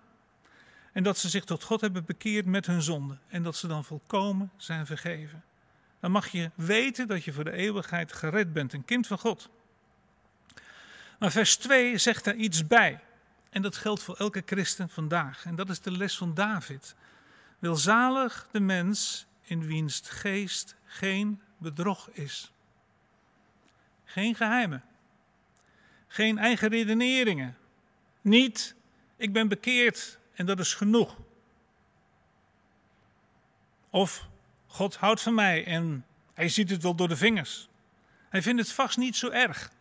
en 0.94 1.04
dat 1.04 1.18
ze 1.18 1.30
zich 1.30 1.44
tot 1.44 1.64
God 1.64 1.82
hebben 1.82 2.06
bekeerd 2.06 2.46
met 2.46 2.66
hun 2.66 2.82
zonde 2.82 3.18
en 3.28 3.44
dat 3.44 3.56
ze 3.56 3.68
dan 3.68 3.84
volkomen 3.84 4.52
zijn 4.58 4.86
vergeven. 4.86 5.44
Dan 6.00 6.12
mag 6.12 6.28
je 6.28 6.52
weten 6.56 7.08
dat 7.08 7.24
je 7.24 7.34
voor 7.34 7.44
de 7.44 7.52
eeuwigheid 7.52 8.14
gered 8.14 8.54
bent, 8.54 8.74
een 8.74 8.86
kind 8.86 9.08
van 9.08 9.20
God. 9.20 9.50
Maar 11.20 11.32
vers 11.32 11.58
2 11.58 11.98
zegt 11.98 12.24
daar 12.24 12.36
iets 12.36 12.68
bij. 12.68 13.00
En 13.50 13.62
dat 13.62 13.78
geldt 13.78 14.04
voor 14.04 14.16
elke 14.16 14.44
christen 14.46 14.90
vandaag. 14.90 15.46
En 15.46 15.56
dat 15.56 15.70
is 15.70 15.80
de 15.80 15.92
les 15.92 16.18
van 16.18 16.34
David. 16.34 16.96
Welzalig 17.60 18.48
de 18.52 18.60
mens 18.60 19.26
in 19.42 19.66
wiens 19.66 20.02
geest 20.04 20.76
geen 20.86 21.42
bedrog 21.58 22.10
is. 22.10 22.52
Geen 24.06 24.36
geheimen. 24.36 24.84
Geen 26.12 26.38
eigen 26.38 26.70
redeneringen. 26.70 27.58
Niet, 28.22 28.76
ik 29.16 29.34
ben 29.34 29.48
bekeerd 29.48 30.20
en 30.34 30.46
dat 30.46 30.60
is 30.60 30.74
genoeg. 30.74 31.18
Of 33.90 34.28
God 34.68 34.96
houdt 34.96 35.22
van 35.22 35.34
mij 35.34 35.66
en 35.66 36.06
hij 36.34 36.50
ziet 36.50 36.70
het 36.70 36.84
wel 36.84 36.96
door 36.96 37.08
de 37.08 37.18
vingers. 37.18 37.70
Hij 38.30 38.42
vindt 38.42 38.62
het 38.62 38.72
vast 38.72 38.98
niet 38.98 39.16
zo 39.16 39.30
erg. 39.30 39.72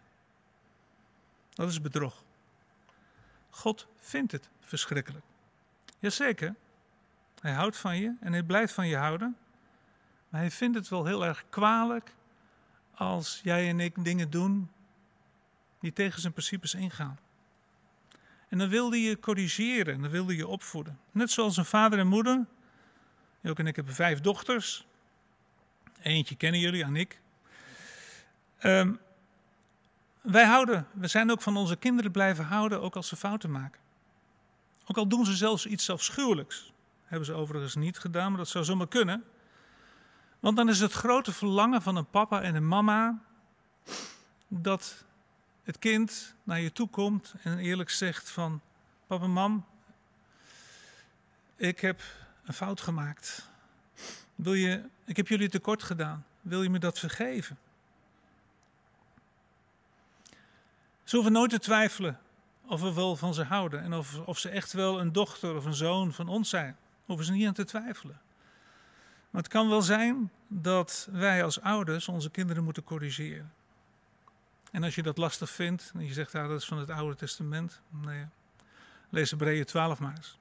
Dat 1.55 1.69
is 1.69 1.81
bedrog. 1.81 2.25
God 3.51 3.87
vindt 4.01 4.33
het 4.33 4.49
verschrikkelijk. 4.61 5.25
Jazeker, 5.99 6.55
hij 7.41 7.53
houdt 7.53 7.77
van 7.77 7.97
je 7.97 8.15
en 8.21 8.33
hij 8.33 8.43
blijft 8.43 8.73
van 8.73 8.89
je 8.89 8.97
houden. 8.97 9.37
Maar 10.29 10.41
hij 10.41 10.51
vindt 10.51 10.77
het 10.77 10.89
wel 10.89 11.05
heel 11.05 11.25
erg 11.25 11.45
kwalijk 11.49 12.15
als 12.95 13.41
jij 13.43 13.69
en 13.69 13.81
ik 13.81 14.05
dingen 14.05 14.31
doen 14.31 14.71
die 15.81 15.93
tegen 15.93 16.21
zijn 16.21 16.33
principes 16.33 16.75
ingaan. 16.75 17.19
En 18.49 18.59
dan 18.59 18.69
wilde 18.69 19.01
je 19.01 19.19
corrigeren 19.19 19.95
en 19.95 20.03
dan 20.03 20.11
wilde 20.11 20.37
je 20.37 20.47
opvoeden. 20.47 20.99
Net 21.11 21.31
zoals 21.31 21.57
een 21.57 21.65
vader 21.65 21.99
en 21.99 22.07
moeder. 22.07 22.47
Ook 23.45 23.59
en 23.59 23.67
ik 23.67 23.77
hebben 23.77 23.95
vijf 23.95 24.21
dochters. 24.21 24.87
Eentje 26.03 26.37
kennen 26.37 26.61
jullie, 26.61 26.85
Annick. 26.85 27.21
Ehm, 28.59 28.95
wij 30.21 30.45
houden, 30.45 30.87
we 30.93 31.07
zijn 31.07 31.31
ook 31.31 31.43
van 31.43 31.57
onze 31.57 31.77
kinderen 31.77 32.11
blijven 32.11 32.45
houden, 32.45 32.81
ook 32.81 32.97
als 32.97 33.09
ze 33.09 33.17
fouten 33.17 33.51
maken. 33.51 33.81
Ook 34.87 34.97
al 34.97 35.09
doen 35.09 35.25
ze 35.25 35.37
zelfs 35.37 35.67
iets 35.67 35.91
afschuwelijks. 35.91 36.73
Hebben 37.05 37.27
ze 37.27 37.33
overigens 37.33 37.75
niet 37.75 37.99
gedaan, 37.99 38.29
maar 38.29 38.39
dat 38.39 38.49
zou 38.49 38.65
zomaar 38.65 38.89
kunnen. 38.89 39.25
Want 40.41 40.57
dan 40.57 40.69
is 40.69 40.81
het 40.81 40.93
grote 40.93 41.33
verlangen 41.33 41.83
van 41.83 41.97
een 41.97 42.11
papa 42.11 42.43
en 42.43 42.55
een 42.55 42.69
mama 42.69 43.23
dat 44.49 45.05
het 45.69 45.79
kind 45.79 46.35
naar 46.43 46.61
je 46.61 46.73
toe 46.73 46.89
komt 46.89 47.35
en 47.43 47.59
eerlijk 47.59 47.91
zegt 47.91 48.31
van 48.31 48.61
papa, 49.07 49.27
mam, 49.27 49.65
ik 51.57 51.81
heb 51.81 52.03
een 52.45 52.55
fout 52.55 52.81
gemaakt. 52.81 53.49
Wil 54.35 54.55
je, 54.55 54.83
ik 55.05 55.17
heb 55.17 55.29
jullie 55.29 55.49
tekort 55.49 55.83
gedaan. 55.83 56.27
Wil 56.41 56.63
je 56.63 56.71
me 56.71 56.79
dat 56.79 56.99
vergeven? 56.99 57.59
Ze 61.05 61.15
hoeven 61.15 61.33
nooit 61.33 61.51
te 61.51 61.59
twijfelen 61.59 62.21
of 62.67 62.81
we 62.81 62.93
wel 62.93 63.17
van 63.17 63.35
ze 63.35 63.43
houden 63.43 63.83
en 63.83 63.93
of, 63.93 64.19
of 64.19 64.39
ze 64.39 64.49
echt 64.49 64.73
wel 64.73 65.01
een 65.01 65.13
dochter 65.13 65.57
of 65.57 65.65
een 65.65 65.75
zoon 65.75 66.13
van 66.13 66.29
ons 66.29 66.49
zijn. 66.49 66.77
Hoeven 67.05 67.25
ze 67.25 67.33
niet 67.33 67.47
aan 67.47 67.53
te 67.53 67.65
twijfelen. 67.65 68.21
Maar 69.31 69.43
het 69.43 69.51
kan 69.51 69.69
wel 69.69 69.83
zijn 69.83 70.31
dat 70.47 71.09
wij 71.13 71.45
als 71.45 71.61
ouders 71.61 72.09
onze 72.09 72.31
kinderen 72.31 72.65
moeten 72.65 72.85
corrigeren. 72.85 73.53
En 74.71 74.85
als 74.85 74.95
je 74.95 75.03
dat 75.03 75.17
lastig 75.17 75.51
vindt 75.51 75.91
en 75.95 76.05
je 76.05 76.13
zegt 76.13 76.35
ah, 76.35 76.49
dat 76.49 76.61
is 76.61 76.67
van 76.67 76.79
het 76.79 76.91
Oude 76.91 77.17
Testament, 77.17 77.81
nee, 77.89 78.27
lees 79.09 79.31
Hebreeën 79.31 79.65
12 79.65 79.99
maar 79.99 80.17
eens. 80.17 80.39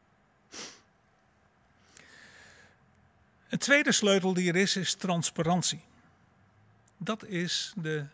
Een 3.50 3.58
tweede 3.58 3.92
sleutel 3.92 4.34
die 4.34 4.50
er 4.50 4.56
is, 4.56 4.76
is 4.76 4.94
transparantie. 4.94 5.82
Dat 6.98 7.26
is 7.26 7.74
de, 7.76 8.06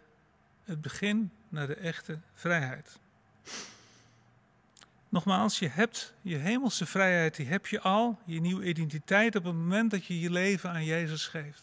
het 0.64 0.82
begin 0.82 1.32
naar 1.50 1.68
de 1.68 1.76
echte 1.76 2.20
vrijheid. 2.34 3.00
Nogmaals, 5.10 5.60
je 5.60 5.68
hebt 5.68 6.14
je 6.22 6.36
hemelse 6.36 6.86
vrijheid, 6.86 7.36
die 7.36 7.46
heb 7.46 7.68
je 7.68 7.82
al, 7.82 8.20
je 8.26 8.42
nieuwe 8.42 8.66
identiteit 8.66 9.36
op 9.36 9.44
het 9.44 9.54
moment 9.54 9.92
dat 9.92 10.06
je 10.06 10.20
je 10.20 10.32
leven 10.32 10.70
aan 10.70 10.86
Jezus 10.86 11.28
geeft. 11.28 11.62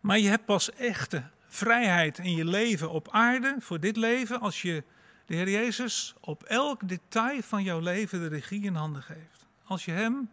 Maar 0.00 0.18
je 0.18 0.28
hebt 0.28 0.44
pas 0.44 0.72
echte 0.72 1.24
vrijheid 1.58 2.18
in 2.18 2.34
je 2.34 2.44
leven 2.44 2.90
op 2.90 3.08
aarde, 3.10 3.56
voor 3.58 3.80
dit 3.80 3.96
leven, 3.96 4.40
als 4.40 4.62
je 4.62 4.82
de 5.26 5.34
Heer 5.34 5.50
Jezus 5.50 6.14
op 6.20 6.42
elk 6.42 6.88
detail 6.88 7.42
van 7.42 7.62
jouw 7.62 7.80
leven 7.80 8.20
de 8.20 8.28
regie 8.28 8.62
in 8.62 8.74
handen 8.74 9.02
geeft. 9.02 9.46
Als 9.64 9.84
je 9.84 9.90
Hem 9.90 10.28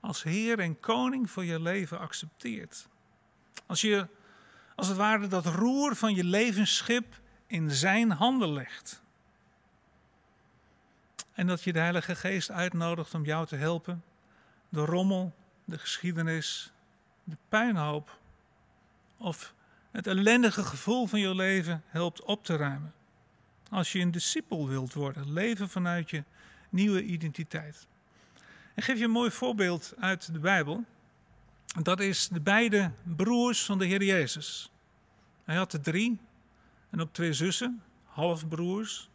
als 0.00 0.22
Heer 0.22 0.58
en 0.58 0.80
Koning 0.80 1.30
voor 1.30 1.44
je 1.44 1.60
leven 1.60 1.98
accepteert. 1.98 2.88
Als 3.66 3.80
je 3.80 4.06
als 4.74 4.88
het 4.88 4.96
ware 4.96 5.26
dat 5.26 5.46
roer 5.46 5.96
van 5.96 6.14
je 6.14 6.24
levensschip 6.24 7.20
in 7.46 7.70
Zijn 7.70 8.10
handen 8.10 8.52
legt. 8.52 9.02
En 11.32 11.46
dat 11.46 11.62
je 11.62 11.72
de 11.72 11.78
Heilige 11.78 12.14
Geest 12.14 12.50
uitnodigt 12.50 13.14
om 13.14 13.24
jou 13.24 13.46
te 13.46 13.56
helpen. 13.56 14.04
De 14.68 14.84
rommel, 14.84 15.34
de 15.64 15.78
geschiedenis, 15.78 16.72
de 17.24 17.36
puinhoop 17.48 18.18
of 19.16 19.54
het 19.90 20.06
ellendige 20.06 20.64
gevoel 20.64 21.06
van 21.06 21.20
je 21.20 21.34
leven 21.34 21.82
helpt 21.86 22.22
op 22.22 22.44
te 22.44 22.56
ruimen. 22.56 22.92
Als 23.70 23.92
je 23.92 23.98
een 23.98 24.10
discipel 24.10 24.68
wilt 24.68 24.92
worden, 24.92 25.32
leven 25.32 25.68
vanuit 25.68 26.10
je 26.10 26.24
nieuwe 26.68 27.02
identiteit. 27.02 27.86
Ik 28.74 28.84
geef 28.84 28.98
je 28.98 29.04
een 29.04 29.10
mooi 29.10 29.30
voorbeeld 29.30 29.94
uit 29.98 30.32
de 30.32 30.38
Bijbel. 30.38 30.84
Dat 31.82 32.00
is 32.00 32.28
de 32.28 32.40
beide 32.40 32.90
broers 33.16 33.64
van 33.64 33.78
de 33.78 33.86
Heer 33.86 34.02
Jezus. 34.02 34.70
Hij 35.44 35.56
had 35.56 35.72
er 35.72 35.80
drie 35.80 36.18
en 36.90 37.00
ook 37.00 37.12
twee 37.12 37.32
zussen, 37.32 37.82
halfbroers. 38.04 39.08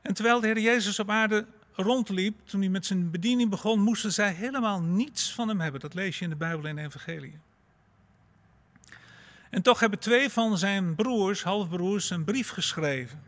En 0.00 0.14
terwijl 0.14 0.40
de 0.40 0.46
Heer 0.46 0.60
Jezus 0.60 0.98
op 0.98 1.10
aarde 1.10 1.46
rondliep, 1.72 2.40
toen 2.44 2.60
hij 2.60 2.68
met 2.68 2.86
zijn 2.86 3.10
bediening 3.10 3.50
begon, 3.50 3.80
moesten 3.80 4.12
zij 4.12 4.32
helemaal 4.32 4.80
niets 4.80 5.34
van 5.34 5.48
hem 5.48 5.60
hebben. 5.60 5.80
Dat 5.80 5.94
lees 5.94 6.18
je 6.18 6.24
in 6.24 6.30
de 6.30 6.36
Bijbel 6.36 6.66
in 6.66 6.76
de 6.76 6.82
Evangelie. 6.82 7.38
En 9.56 9.62
toch 9.62 9.80
hebben 9.80 9.98
twee 9.98 10.30
van 10.30 10.58
zijn 10.58 10.94
broers, 10.94 11.42
halfbroers, 11.42 12.10
een 12.10 12.24
brief 12.24 12.48
geschreven. 12.48 13.22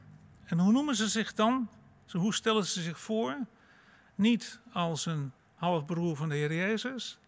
En 0.44 0.58
hoe 0.58 0.72
noemen 0.72 0.96
ze 0.96 1.08
zich 1.08 1.34
dan? 1.34 1.68
Hoe 2.10 2.34
stellen 2.34 2.66
ze 2.66 2.82
zich 2.82 3.00
voor? 3.00 3.36
Niet 4.14 4.60
als 4.72 5.06
een 5.06 5.32
halfbroer 5.54 6.16
van 6.16 6.28
de 6.28 6.34
Heer 6.34 6.54
Jezus, 6.54 7.18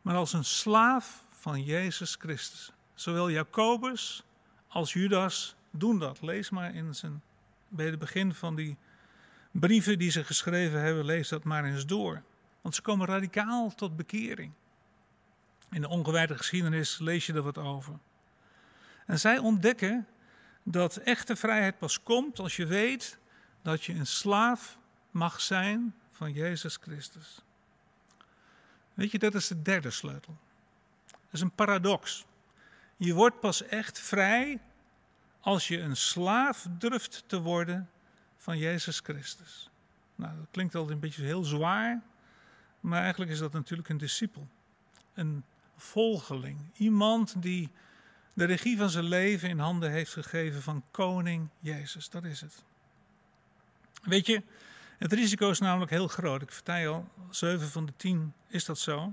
maar 0.00 0.14
als 0.14 0.32
een 0.32 0.44
slaaf 0.44 1.24
van 1.30 1.62
Jezus 1.62 2.14
Christus. 2.18 2.72
Zowel 2.94 3.30
Jacobus 3.30 4.24
als 4.68 4.92
Judas 4.92 5.56
doen 5.70 5.98
dat. 5.98 6.22
Lees 6.22 6.50
maar 6.50 6.74
in 6.74 6.94
zijn, 6.94 7.22
bij 7.68 7.86
het 7.86 7.98
begin 7.98 8.34
van 8.34 8.54
die 8.54 8.76
brieven 9.50 9.98
die 9.98 10.10
ze 10.10 10.24
geschreven 10.24 10.80
hebben, 10.80 11.04
lees 11.04 11.28
dat 11.28 11.44
maar 11.44 11.64
eens 11.64 11.86
door. 11.86 12.22
Want 12.60 12.74
ze 12.74 12.82
komen 12.82 13.06
radicaal 13.06 13.74
tot 13.74 13.96
bekering. 13.96 14.52
In 15.70 15.80
de 15.80 15.88
ongewijde 15.88 16.36
geschiedenis 16.36 16.98
lees 16.98 17.26
je 17.26 17.32
er 17.32 17.42
wat 17.42 17.58
over. 17.58 17.98
En 19.06 19.18
zij 19.18 19.38
ontdekken 19.38 20.06
dat 20.62 20.96
echte 20.96 21.36
vrijheid 21.36 21.78
pas 21.78 22.02
komt 22.02 22.38
als 22.38 22.56
je 22.56 22.66
weet 22.66 23.18
dat 23.62 23.84
je 23.84 23.94
een 23.94 24.06
slaaf 24.06 24.78
mag 25.10 25.40
zijn 25.40 25.94
van 26.10 26.32
Jezus 26.32 26.76
Christus. 26.76 27.42
Weet 28.94 29.10
je, 29.10 29.18
dat 29.18 29.34
is 29.34 29.48
de 29.48 29.62
derde 29.62 29.90
sleutel. 29.90 30.36
Dat 31.06 31.32
is 31.32 31.40
een 31.40 31.54
paradox. 31.54 32.24
Je 32.96 33.14
wordt 33.14 33.40
pas 33.40 33.62
echt 33.62 33.98
vrij 33.98 34.60
als 35.40 35.68
je 35.68 35.80
een 35.80 35.96
slaaf 35.96 36.66
durft 36.70 37.24
te 37.26 37.40
worden 37.40 37.90
van 38.36 38.58
Jezus 38.58 39.00
Christus. 39.00 39.70
Nou, 40.14 40.36
dat 40.36 40.46
klinkt 40.50 40.74
altijd 40.74 40.94
een 40.94 41.00
beetje 41.00 41.24
heel 41.24 41.44
zwaar, 41.44 42.02
maar 42.80 43.02
eigenlijk 43.02 43.30
is 43.30 43.38
dat 43.38 43.52
natuurlijk 43.52 43.88
een 43.88 43.98
discipel. 43.98 44.48
Een 45.14 45.44
volgeling. 45.76 46.58
Iemand 46.72 47.42
die 47.42 47.70
de 48.32 48.44
regie 48.44 48.76
van 48.76 48.90
zijn 48.90 49.04
leven 49.04 49.48
in 49.48 49.58
handen 49.58 49.90
heeft 49.90 50.12
gegeven 50.12 50.62
van 50.62 50.84
koning 50.90 51.48
Jezus. 51.60 52.08
Dat 52.08 52.24
is 52.24 52.40
het. 52.40 52.64
Weet 54.02 54.26
je, 54.26 54.42
het 54.98 55.12
risico 55.12 55.50
is 55.50 55.58
namelijk 55.58 55.90
heel 55.90 56.08
groot. 56.08 56.42
Ik 56.42 56.52
vertel 56.52 56.76
je 56.76 56.86
al, 56.86 57.08
7 57.30 57.68
van 57.68 57.86
de 57.86 57.92
10 57.96 58.32
is 58.48 58.64
dat 58.64 58.78
zo. 58.78 59.12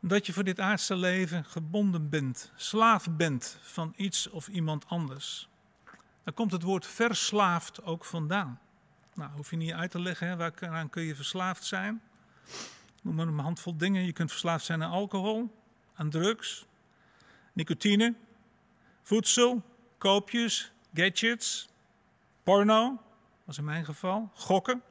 Dat 0.00 0.26
je 0.26 0.32
voor 0.32 0.44
dit 0.44 0.60
aardse 0.60 0.96
leven 0.96 1.44
gebonden 1.44 2.08
bent, 2.08 2.52
slaaf 2.56 3.10
bent 3.10 3.58
van 3.62 3.92
iets 3.96 4.30
of 4.30 4.48
iemand 4.48 4.86
anders. 4.86 5.48
Daar 6.24 6.34
komt 6.34 6.52
het 6.52 6.62
woord 6.62 6.86
verslaafd 6.86 7.82
ook 7.82 8.04
vandaan. 8.04 8.60
Nou, 9.14 9.30
hoef 9.32 9.50
je 9.50 9.56
niet 9.56 9.72
uit 9.72 9.90
te 9.90 10.00
leggen, 10.00 10.28
hè, 10.28 10.36
waaraan 10.36 10.90
kun 10.90 11.02
je 11.02 11.14
verslaafd 11.14 11.64
zijn. 11.64 12.02
Noem 13.02 13.14
maar 13.14 13.26
een 13.26 13.38
handvol 13.38 13.76
dingen. 13.76 14.04
Je 14.04 14.12
kunt 14.12 14.30
verslaafd 14.30 14.64
zijn 14.64 14.82
aan 14.82 14.90
alcohol, 14.90 15.62
aan 15.94 16.10
drugs, 16.10 16.66
nicotine, 17.52 18.14
voedsel, 19.02 19.62
koopjes, 19.98 20.72
gadgets, 20.94 21.68
porno, 22.42 23.00
was 23.44 23.58
in 23.58 23.64
mijn 23.64 23.84
geval, 23.84 24.30
gokken. 24.34 24.82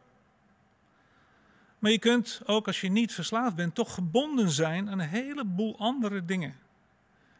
Maar 1.80 1.92
je 1.92 2.00
kunt 2.00 2.42
ook 2.46 2.68
als 2.68 2.82
je 2.82 2.90
niet 2.90 3.14
verslaafd 3.14 3.56
bent, 3.56 3.76
toch 3.76 3.94
gebonden 3.94 4.50
zijn 4.50 4.90
aan 4.90 5.00
een 5.00 5.08
heleboel 5.08 5.80
andere 5.80 6.26
dingen. 6.26 6.50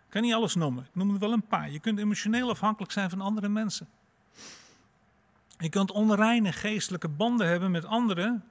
Ik 0.06 0.18
kan 0.18 0.22
niet 0.22 0.34
alles 0.34 0.56
noemen, 0.56 0.84
ik 0.84 0.96
noem 0.96 1.14
er 1.14 1.20
wel 1.20 1.32
een 1.32 1.48
paar. 1.48 1.72
Je 1.72 1.80
kunt 1.80 2.00
emotioneel 2.00 2.50
afhankelijk 2.50 2.92
zijn 2.92 3.10
van 3.10 3.22
andere 3.22 3.50
mensen. 3.50 3.90
Je 5.58 5.70
kunt 5.70 5.92
onreine 5.92 6.52
geestelijke 6.52 7.08
banden 7.08 7.48
hebben 7.48 7.72
met 7.72 7.86
anderen, 7.86 8.44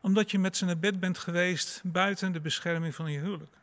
omdat 0.00 0.30
je 0.30 0.38
met 0.38 0.56
ze 0.56 0.64
naar 0.64 0.78
bed 0.78 1.00
bent 1.00 1.18
geweest 1.18 1.80
buiten 1.84 2.32
de 2.32 2.40
bescherming 2.40 2.94
van 2.94 3.12
je 3.12 3.18
huwelijk. 3.18 3.56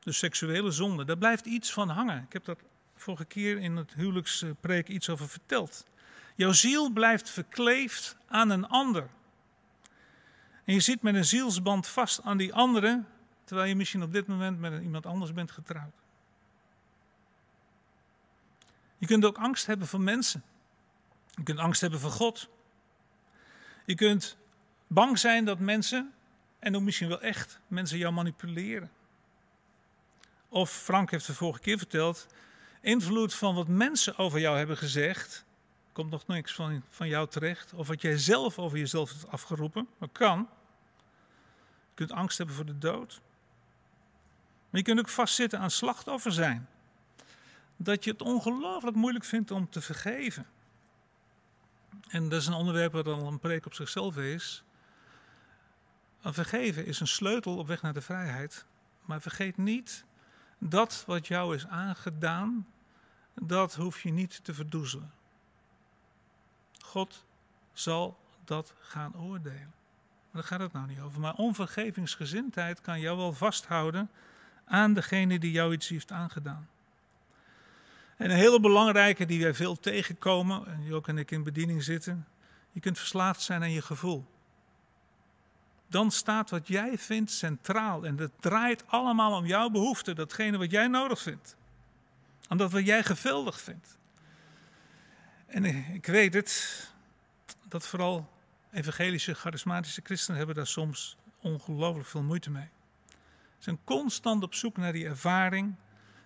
De 0.00 0.12
seksuele 0.12 0.70
zonde, 0.70 1.04
daar 1.04 1.18
blijft 1.18 1.46
iets 1.46 1.72
van 1.72 1.88
hangen. 1.88 2.22
Ik 2.22 2.32
heb 2.32 2.44
daar 2.44 2.56
vorige 2.94 3.24
keer 3.24 3.58
in 3.58 3.76
het 3.76 3.94
huwelijkspreek 3.94 4.88
iets 4.88 5.08
over 5.08 5.28
verteld. 5.28 5.86
Jouw 6.36 6.52
ziel 6.52 6.90
blijft 6.90 7.30
verkleefd 7.30 8.16
aan 8.26 8.50
een 8.50 8.68
ander. 8.68 9.08
En 10.64 10.74
je 10.74 10.80
zit 10.80 11.02
met 11.02 11.14
een 11.14 11.24
zielsband 11.24 11.86
vast 11.88 12.22
aan 12.22 12.36
die 12.36 12.54
andere, 12.54 13.02
terwijl 13.44 13.68
je 13.68 13.76
misschien 13.76 14.02
op 14.02 14.12
dit 14.12 14.26
moment 14.26 14.58
met 14.58 14.82
iemand 14.82 15.06
anders 15.06 15.32
bent 15.32 15.50
getrouwd. 15.50 15.94
Je 18.98 19.06
kunt 19.06 19.24
ook 19.24 19.38
angst 19.38 19.66
hebben 19.66 19.86
voor 19.86 20.00
mensen. 20.00 20.42
Je 21.34 21.42
kunt 21.42 21.58
angst 21.58 21.80
hebben 21.80 22.00
voor 22.00 22.10
God. 22.10 22.48
Je 23.84 23.94
kunt 23.94 24.36
bang 24.86 25.18
zijn 25.18 25.44
dat 25.44 25.58
mensen, 25.58 26.12
en 26.58 26.76
ook 26.76 26.82
misschien 26.82 27.08
wel 27.08 27.20
echt, 27.20 27.60
mensen 27.68 27.98
jou 27.98 28.12
manipuleren. 28.12 28.90
Of 30.52 30.70
Frank 30.70 31.10
heeft 31.10 31.26
de 31.26 31.34
vorige 31.34 31.60
keer 31.60 31.78
verteld, 31.78 32.26
invloed 32.80 33.34
van 33.34 33.54
wat 33.54 33.68
mensen 33.68 34.18
over 34.18 34.40
jou 34.40 34.58
hebben 34.58 34.76
gezegd, 34.76 35.44
komt 35.92 36.10
nog 36.10 36.26
niks 36.26 36.54
van, 36.54 36.82
van 36.88 37.08
jou 37.08 37.28
terecht. 37.28 37.72
Of 37.72 37.88
wat 37.88 38.00
jij 38.00 38.18
zelf 38.18 38.58
over 38.58 38.78
jezelf 38.78 39.10
hebt 39.12 39.28
afgeroepen. 39.28 39.88
Dat 39.98 40.12
kan. 40.12 40.48
Je 41.88 41.94
kunt 41.94 42.12
angst 42.12 42.38
hebben 42.38 42.56
voor 42.56 42.64
de 42.64 42.78
dood. 42.78 43.20
Maar 44.70 44.80
je 44.80 44.82
kunt 44.82 44.98
ook 44.98 45.08
vastzitten 45.08 45.58
aan 45.58 45.70
slachtoffer 45.70 46.32
zijn. 46.32 46.68
Dat 47.76 48.04
je 48.04 48.10
het 48.10 48.22
ongelooflijk 48.22 48.96
moeilijk 48.96 49.24
vindt 49.24 49.50
om 49.50 49.70
te 49.70 49.80
vergeven. 49.80 50.46
En 52.08 52.28
dat 52.28 52.40
is 52.40 52.46
een 52.46 52.52
onderwerp 52.52 52.92
wat 52.92 53.06
al 53.06 53.26
een 53.26 53.38
preek 53.38 53.66
op 53.66 53.74
zichzelf 53.74 54.16
is. 54.16 54.64
vergeven 56.22 56.86
is 56.86 57.00
een 57.00 57.08
sleutel 57.08 57.58
op 57.58 57.66
weg 57.66 57.82
naar 57.82 57.92
de 57.92 58.00
vrijheid. 58.00 58.64
Maar 59.04 59.20
vergeet 59.20 59.56
niet 59.56 60.04
dat 60.60 61.04
wat 61.06 61.26
jou 61.26 61.54
is 61.54 61.66
aangedaan, 61.66 62.66
dat 63.34 63.74
hoef 63.74 64.00
je 64.00 64.12
niet 64.12 64.44
te 64.44 64.54
verdoezelen. 64.54 65.12
God 66.80 67.24
zal 67.72 68.18
dat 68.44 68.72
gaan 68.80 69.16
oordelen. 69.16 69.72
Daar 70.30 70.44
gaat 70.44 70.60
het 70.60 70.72
nou 70.72 70.86
niet 70.86 71.00
over. 71.00 71.20
Maar 71.20 71.34
onvergevingsgezindheid 71.34 72.80
kan 72.80 73.00
jou 73.00 73.16
wel 73.16 73.32
vasthouden 73.32 74.10
aan 74.64 74.94
degene 74.94 75.38
die 75.38 75.52
jou 75.52 75.72
iets 75.72 75.88
heeft 75.88 76.12
aangedaan. 76.12 76.68
En 78.16 78.30
een 78.30 78.36
hele 78.36 78.60
belangrijke 78.60 79.26
die 79.26 79.42
wij 79.42 79.54
veel 79.54 79.80
tegenkomen, 79.80 80.66
en 80.66 80.84
Jok 80.84 81.08
en 81.08 81.18
ik 81.18 81.30
in 81.30 81.42
bediening 81.42 81.82
zitten, 81.82 82.26
je 82.72 82.80
kunt 82.80 82.98
verslaafd 82.98 83.40
zijn 83.40 83.62
aan 83.62 83.70
je 83.70 83.82
gevoel. 83.82 84.26
Dan 85.90 86.10
staat 86.10 86.50
wat 86.50 86.68
jij 86.68 86.98
vindt 86.98 87.30
centraal 87.30 88.06
en 88.06 88.16
dat 88.16 88.30
draait 88.40 88.84
allemaal 88.86 89.36
om 89.36 89.46
jouw 89.46 89.68
behoefte, 89.68 90.12
datgene 90.12 90.58
wat 90.58 90.70
jij 90.70 90.86
nodig 90.86 91.22
vindt. 91.22 91.56
Aan 92.48 92.56
dat 92.56 92.72
wat 92.72 92.86
jij 92.86 93.02
geweldig 93.02 93.60
vindt. 93.60 93.98
En 95.46 95.64
ik 95.94 96.06
weet 96.06 96.34
het, 96.34 96.92
dat 97.68 97.86
vooral 97.86 98.30
evangelische, 98.72 99.34
charismatische 99.34 100.00
christenen 100.04 100.38
hebben 100.38 100.56
daar 100.56 100.66
soms 100.66 101.16
ongelooflijk 101.40 102.08
veel 102.08 102.22
moeite 102.22 102.50
mee. 102.50 102.68
Ze 103.08 103.16
zijn 103.58 103.78
constant 103.84 104.42
op 104.42 104.54
zoek 104.54 104.76
naar 104.76 104.92
die 104.92 105.06
ervaring 105.06 105.74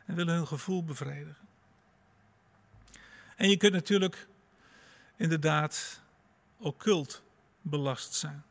en 0.06 0.14
willen 0.14 0.34
hun 0.34 0.46
gevoel 0.46 0.84
bevredigen. 0.84 1.48
En 3.36 3.48
je 3.48 3.56
kunt 3.56 3.72
natuurlijk 3.72 4.28
inderdaad 5.16 6.00
occult 6.58 7.22
belast 7.62 8.14
zijn. 8.14 8.44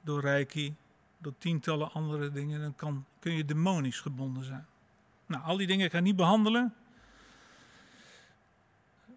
Door 0.00 0.20
reiki, 0.20 0.74
door 1.18 1.34
tientallen 1.38 1.92
andere 1.92 2.32
dingen. 2.32 2.60
Dan 2.60 2.74
kan, 2.74 3.04
kun 3.18 3.32
je 3.32 3.44
demonisch 3.44 4.00
gebonden 4.00 4.44
zijn. 4.44 4.66
Nou, 5.26 5.44
al 5.44 5.56
die 5.56 5.66
dingen 5.66 5.90
kan 5.90 5.98
ik 5.98 6.04
niet 6.04 6.16
behandelen. 6.16 6.74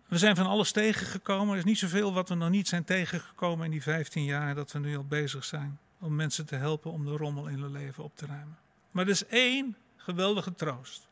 We 0.07 0.17
zijn 0.17 0.35
van 0.35 0.45
alles 0.45 0.71
tegengekomen. 0.71 1.51
Er 1.51 1.57
is 1.57 1.63
niet 1.63 1.77
zoveel 1.77 2.13
wat 2.13 2.29
we 2.29 2.35
nog 2.35 2.49
niet 2.49 2.67
zijn 2.67 2.83
tegengekomen 2.83 3.65
in 3.65 3.71
die 3.71 3.81
15 3.81 4.23
jaar 4.23 4.55
dat 4.55 4.71
we 4.71 4.79
nu 4.79 4.97
al 4.97 5.05
bezig 5.05 5.45
zijn. 5.45 5.79
Om 5.99 6.15
mensen 6.15 6.45
te 6.45 6.55
helpen 6.55 6.91
om 6.91 7.05
de 7.05 7.11
rommel 7.17 7.47
in 7.47 7.59
hun 7.59 7.71
leven 7.71 8.03
op 8.03 8.17
te 8.17 8.25
ruimen. 8.25 8.57
Maar 8.91 9.03
er 9.03 9.09
is 9.09 9.25
één 9.25 9.75
geweldige 9.95 10.53
troost. 10.53 11.07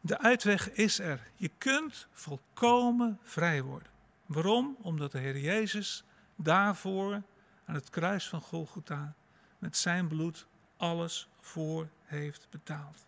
De 0.00 0.18
uitweg 0.18 0.70
is 0.70 0.98
er. 0.98 1.20
Je 1.36 1.50
kunt 1.58 2.06
volkomen 2.12 3.18
vrij 3.22 3.62
worden. 3.62 3.88
Waarom? 4.26 4.76
Omdat 4.80 5.12
de 5.12 5.18
Heer 5.18 5.38
Jezus 5.38 6.04
daarvoor 6.36 7.22
aan 7.68 7.74
het 7.74 7.90
kruis 7.90 8.28
van 8.28 8.40
Golgotha 8.40 9.14
met 9.58 9.76
zijn 9.76 10.08
bloed 10.08 10.46
alles 10.76 11.28
voor 11.40 11.88
heeft 12.04 12.46
betaald. 12.50 13.06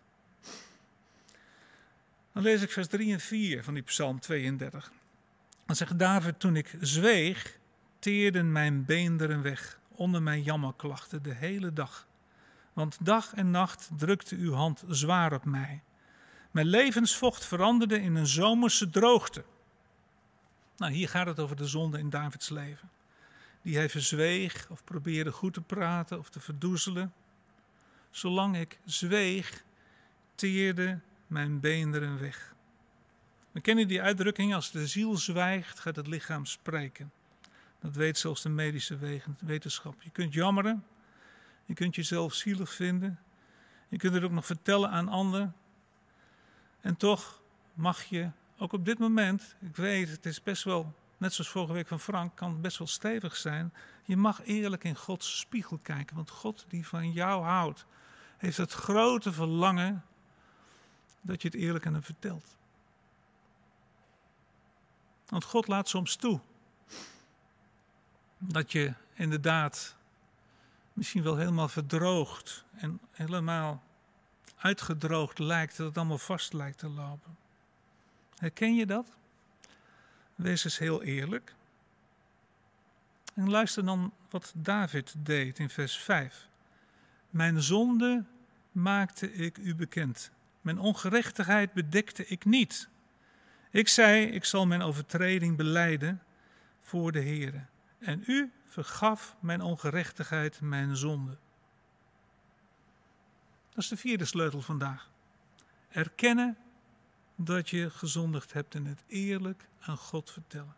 Dan 2.31 2.43
lees 2.43 2.61
ik 2.61 2.71
vers 2.71 2.87
3 2.87 3.13
en 3.13 3.19
4 3.19 3.63
van 3.63 3.73
die 3.73 3.83
Psalm 3.83 4.19
32. 4.19 4.91
Dan 5.65 5.75
zegt 5.75 5.99
David: 5.99 6.39
Toen 6.39 6.55
ik 6.55 6.75
zweeg, 6.79 7.57
teerden 7.99 8.51
mijn 8.51 8.85
beenderen 8.85 9.41
weg 9.41 9.79
onder 9.89 10.21
mijn 10.21 10.41
jammerklachten 10.41 11.23
de 11.23 11.33
hele 11.33 11.73
dag. 11.73 12.07
Want 12.73 12.97
dag 13.05 13.33
en 13.33 13.51
nacht 13.51 13.89
drukte 13.97 14.35
uw 14.35 14.53
hand 14.53 14.83
zwaar 14.87 15.33
op 15.33 15.45
mij. 15.45 15.81
Mijn 16.51 16.67
levensvocht 16.67 17.45
veranderde 17.45 18.01
in 18.01 18.15
een 18.15 18.27
zomerse 18.27 18.89
droogte. 18.89 19.43
Nou, 20.77 20.91
hier 20.91 21.09
gaat 21.09 21.27
het 21.27 21.39
over 21.39 21.55
de 21.55 21.67
zonde 21.67 21.97
in 21.97 22.09
Davids 22.09 22.49
leven. 22.49 22.89
Die 23.61 23.75
hij 23.75 23.89
verzweeg 23.89 24.67
of 24.69 24.83
probeerde 24.83 25.31
goed 25.31 25.53
te 25.53 25.61
praten 25.61 26.19
of 26.19 26.29
te 26.29 26.39
verdoezelen. 26.39 27.13
Zolang 28.09 28.57
ik 28.57 28.79
zweeg, 28.85 29.63
teerde 30.35 30.99
mijn 31.27 31.59
beenderen 31.59 32.19
weg. 32.19 32.53
We 33.51 33.61
kennen 33.61 33.87
die 33.87 34.01
uitdrukking, 34.01 34.53
als 34.53 34.71
de 34.71 34.87
ziel 34.87 35.17
zwijgt, 35.17 35.79
gaat 35.79 35.95
het 35.95 36.07
lichaam 36.07 36.45
spreken. 36.45 37.11
Dat 37.79 37.95
weet 37.95 38.17
zelfs 38.17 38.41
de 38.41 38.49
medische 38.49 38.97
wetenschap. 39.39 40.01
Je 40.01 40.09
kunt 40.09 40.33
jammeren, 40.33 40.85
je 41.65 41.73
kunt 41.73 41.95
jezelf 41.95 42.33
zielig 42.33 42.73
vinden, 42.73 43.19
je 43.89 43.97
kunt 43.97 44.13
het 44.13 44.23
ook 44.23 44.31
nog 44.31 44.45
vertellen 44.45 44.89
aan 44.89 45.07
anderen. 45.07 45.55
En 46.81 46.97
toch 46.97 47.41
mag 47.73 48.03
je, 48.03 48.29
ook 48.57 48.73
op 48.73 48.85
dit 48.85 48.99
moment, 48.99 49.55
ik 49.59 49.75
weet, 49.75 50.09
het 50.09 50.25
is 50.25 50.43
best 50.43 50.63
wel, 50.63 50.95
net 51.21 51.33
zoals 51.33 51.49
vorige 51.49 51.73
week 51.73 51.87
van 51.87 51.99
Frank, 51.99 52.35
kan 52.35 52.61
best 52.61 52.77
wel 52.77 52.87
stevig 52.87 53.35
zijn. 53.35 53.73
Je 54.03 54.17
mag 54.17 54.45
eerlijk 54.45 54.83
in 54.83 54.95
Gods 54.95 55.39
spiegel 55.39 55.77
kijken, 55.77 56.15
want 56.15 56.29
God 56.29 56.65
die 56.67 56.87
van 56.87 57.11
jou 57.11 57.43
houdt, 57.43 57.85
heeft 58.37 58.57
het 58.57 58.71
grote 58.71 59.31
verlangen 59.31 60.05
dat 61.21 61.41
je 61.41 61.47
het 61.47 61.57
eerlijk 61.57 61.85
aan 61.85 61.93
hem 61.93 62.03
vertelt. 62.03 62.57
Want 65.27 65.43
God 65.43 65.67
laat 65.67 65.89
soms 65.89 66.15
toe 66.15 66.39
dat 68.37 68.71
je 68.71 68.93
inderdaad 69.13 69.95
misschien 70.93 71.23
wel 71.23 71.37
helemaal 71.37 71.69
verdroogd 71.69 72.65
en 72.71 72.99
helemaal 73.11 73.83
uitgedroogd 74.55 75.39
lijkt, 75.39 75.77
dat 75.77 75.87
het 75.87 75.97
allemaal 75.97 76.17
vast 76.17 76.53
lijkt 76.53 76.77
te 76.77 76.89
lopen. 76.89 77.37
Herken 78.35 78.75
je 78.75 78.85
dat? 78.85 79.19
Wees 80.41 80.63
eens 80.63 80.77
heel 80.77 81.03
eerlijk. 81.03 81.53
En 83.33 83.49
luister 83.49 83.85
dan 83.85 84.13
wat 84.29 84.53
David 84.55 85.15
deed 85.17 85.59
in 85.59 85.69
vers 85.69 85.97
5. 85.97 86.47
Mijn 87.29 87.61
zonde 87.61 88.23
maakte 88.71 89.33
ik 89.33 89.57
u 89.57 89.75
bekend. 89.75 90.31
Mijn 90.61 90.79
ongerechtigheid 90.79 91.73
bedekte 91.73 92.25
ik 92.25 92.45
niet. 92.45 92.89
Ik 93.71 93.87
zei, 93.87 94.25
ik 94.25 94.45
zal 94.45 94.67
mijn 94.67 94.81
overtreding 94.81 95.57
beleiden 95.57 96.23
voor 96.81 97.11
de 97.11 97.19
Heer. 97.19 97.67
En 97.99 98.23
u 98.27 98.51
vergaf 98.65 99.35
mijn 99.39 99.61
ongerechtigheid, 99.61 100.61
mijn 100.61 100.95
zonde. 100.95 101.37
Dat 103.69 103.83
is 103.83 103.87
de 103.87 103.97
vierde 103.97 104.25
sleutel 104.25 104.61
vandaag. 104.61 105.09
Erkennen 105.89 106.57
dat 107.35 107.69
je 107.69 107.89
gezondigd 107.89 108.53
hebt 108.53 108.75
en 108.75 108.85
het 108.85 109.03
eerlijk 109.07 109.67
aan 109.79 109.97
God 109.97 110.31
vertellen. 110.31 110.75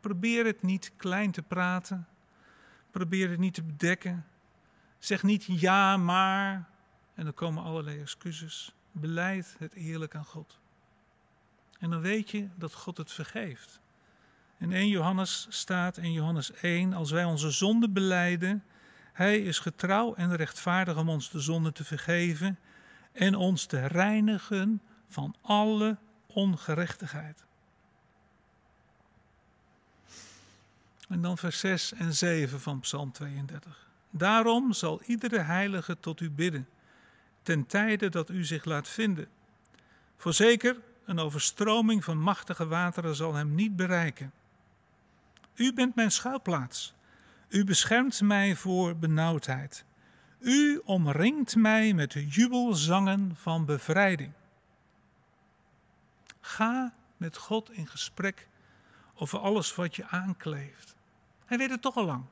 Probeer 0.00 0.44
het 0.44 0.62
niet 0.62 0.92
klein 0.96 1.30
te 1.30 1.42
praten. 1.42 2.08
Probeer 2.90 3.30
het 3.30 3.38
niet 3.38 3.54
te 3.54 3.62
bedekken. 3.62 4.26
Zeg 4.98 5.22
niet 5.22 5.44
ja, 5.44 5.96
maar. 5.96 6.68
En 7.14 7.24
dan 7.24 7.34
komen 7.34 7.62
allerlei 7.62 8.00
excuses. 8.00 8.74
Beleid 8.92 9.54
het 9.58 9.74
eerlijk 9.74 10.14
aan 10.14 10.24
God. 10.24 10.58
En 11.78 11.90
dan 11.90 12.00
weet 12.00 12.30
je 12.30 12.48
dat 12.54 12.74
God 12.74 12.96
het 12.96 13.12
vergeeft. 13.12 13.80
In 14.58 14.72
1 14.72 14.88
Johannes 14.88 15.46
staat 15.48 15.96
in 15.96 16.12
Johannes 16.12 16.52
1, 16.52 16.92
als 16.92 17.10
wij 17.10 17.24
onze 17.24 17.50
zonde 17.50 17.88
beleiden, 17.88 18.64
hij 19.12 19.38
is 19.38 19.58
getrouw 19.58 20.14
en 20.14 20.36
rechtvaardig 20.36 20.96
om 20.96 21.08
ons 21.08 21.30
de 21.30 21.40
zonde 21.40 21.72
te 21.72 21.84
vergeven 21.84 22.58
en 23.12 23.34
ons 23.34 23.66
te 23.66 23.86
reinigen 23.86 24.82
van 25.14 25.34
alle 25.40 25.96
ongerechtigheid. 26.26 27.44
En 31.08 31.22
dan 31.22 31.38
vers 31.38 31.58
6 31.58 31.92
en 31.92 32.14
7 32.14 32.60
van 32.60 32.80
Psalm 32.80 33.12
32. 33.12 33.88
Daarom 34.10 34.72
zal 34.72 35.02
iedere 35.02 35.38
heilige 35.38 36.00
tot 36.00 36.20
u 36.20 36.30
bidden, 36.30 36.68
ten 37.42 37.66
tijde 37.66 38.08
dat 38.08 38.30
u 38.30 38.44
zich 38.44 38.64
laat 38.64 38.88
vinden. 38.88 39.28
Voorzeker, 40.16 40.76
een 41.04 41.18
overstroming 41.18 42.04
van 42.04 42.18
machtige 42.18 42.66
wateren 42.66 43.14
zal 43.16 43.34
hem 43.34 43.54
niet 43.54 43.76
bereiken. 43.76 44.32
U 45.54 45.72
bent 45.72 45.94
mijn 45.94 46.10
schuilplaats. 46.10 46.94
U 47.48 47.64
beschermt 47.64 48.20
mij 48.20 48.56
voor 48.56 48.96
benauwdheid. 48.96 49.84
U 50.38 50.80
omringt 50.84 51.56
mij 51.56 51.92
met 51.92 52.12
jubelzangen 52.12 53.36
van 53.36 53.64
bevrijding. 53.64 54.32
Ga 56.44 56.94
met 57.16 57.36
God 57.36 57.70
in 57.70 57.86
gesprek 57.86 58.48
over 59.14 59.38
alles 59.38 59.74
wat 59.74 59.96
je 59.96 60.06
aankleeft. 60.06 60.96
Hij 61.44 61.58
weet 61.58 61.70
het 61.70 61.82
toch 61.82 61.96
al 61.96 62.04
lang. 62.04 62.24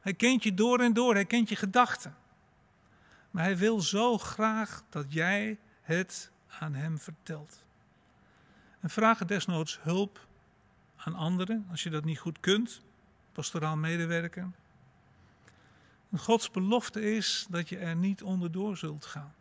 Hij 0.00 0.14
kent 0.14 0.42
je 0.42 0.54
door 0.54 0.80
en 0.80 0.92
door, 0.92 1.14
hij 1.14 1.24
kent 1.24 1.48
je 1.48 1.56
gedachten. 1.56 2.16
Maar 3.30 3.42
hij 3.42 3.56
wil 3.56 3.80
zo 3.80 4.18
graag 4.18 4.82
dat 4.88 5.12
jij 5.12 5.58
het 5.82 6.30
aan 6.48 6.74
hem 6.74 6.98
vertelt. 6.98 7.64
En 8.80 8.90
vraag 8.90 9.24
desnoods 9.24 9.78
hulp 9.82 10.26
aan 10.96 11.14
anderen 11.14 11.66
als 11.70 11.82
je 11.82 11.90
dat 11.90 12.04
niet 12.04 12.18
goed 12.18 12.40
kunt, 12.40 12.80
pastoraal 13.32 13.76
medewerker. 13.76 14.50
Gods 16.16 16.50
belofte 16.50 17.16
is 17.16 17.46
dat 17.50 17.68
je 17.68 17.78
er 17.78 17.96
niet 17.96 18.22
onderdoor 18.22 18.76
zult 18.76 19.06
gaan. 19.06 19.34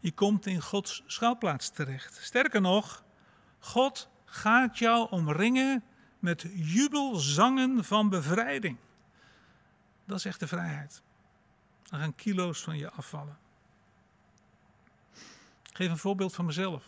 Je 0.00 0.12
komt 0.12 0.46
in 0.46 0.60
Gods 0.60 1.02
schuilplaats 1.06 1.70
terecht. 1.70 2.18
Sterker 2.22 2.60
nog, 2.60 3.04
God 3.58 4.08
gaat 4.24 4.78
jou 4.78 5.10
omringen 5.10 5.84
met 6.18 6.46
jubelzangen 6.54 7.84
van 7.84 8.08
bevrijding. 8.08 8.76
Dat 10.04 10.18
is 10.18 10.24
echt 10.24 10.40
de 10.40 10.46
vrijheid. 10.46 11.02
Dan 11.82 12.00
gaan 12.00 12.14
kilo's 12.14 12.62
van 12.62 12.76
je 12.76 12.90
afvallen. 12.90 13.38
Ik 15.68 15.76
geef 15.76 15.90
een 15.90 15.98
voorbeeld 15.98 16.34
van 16.34 16.44
mezelf. 16.44 16.84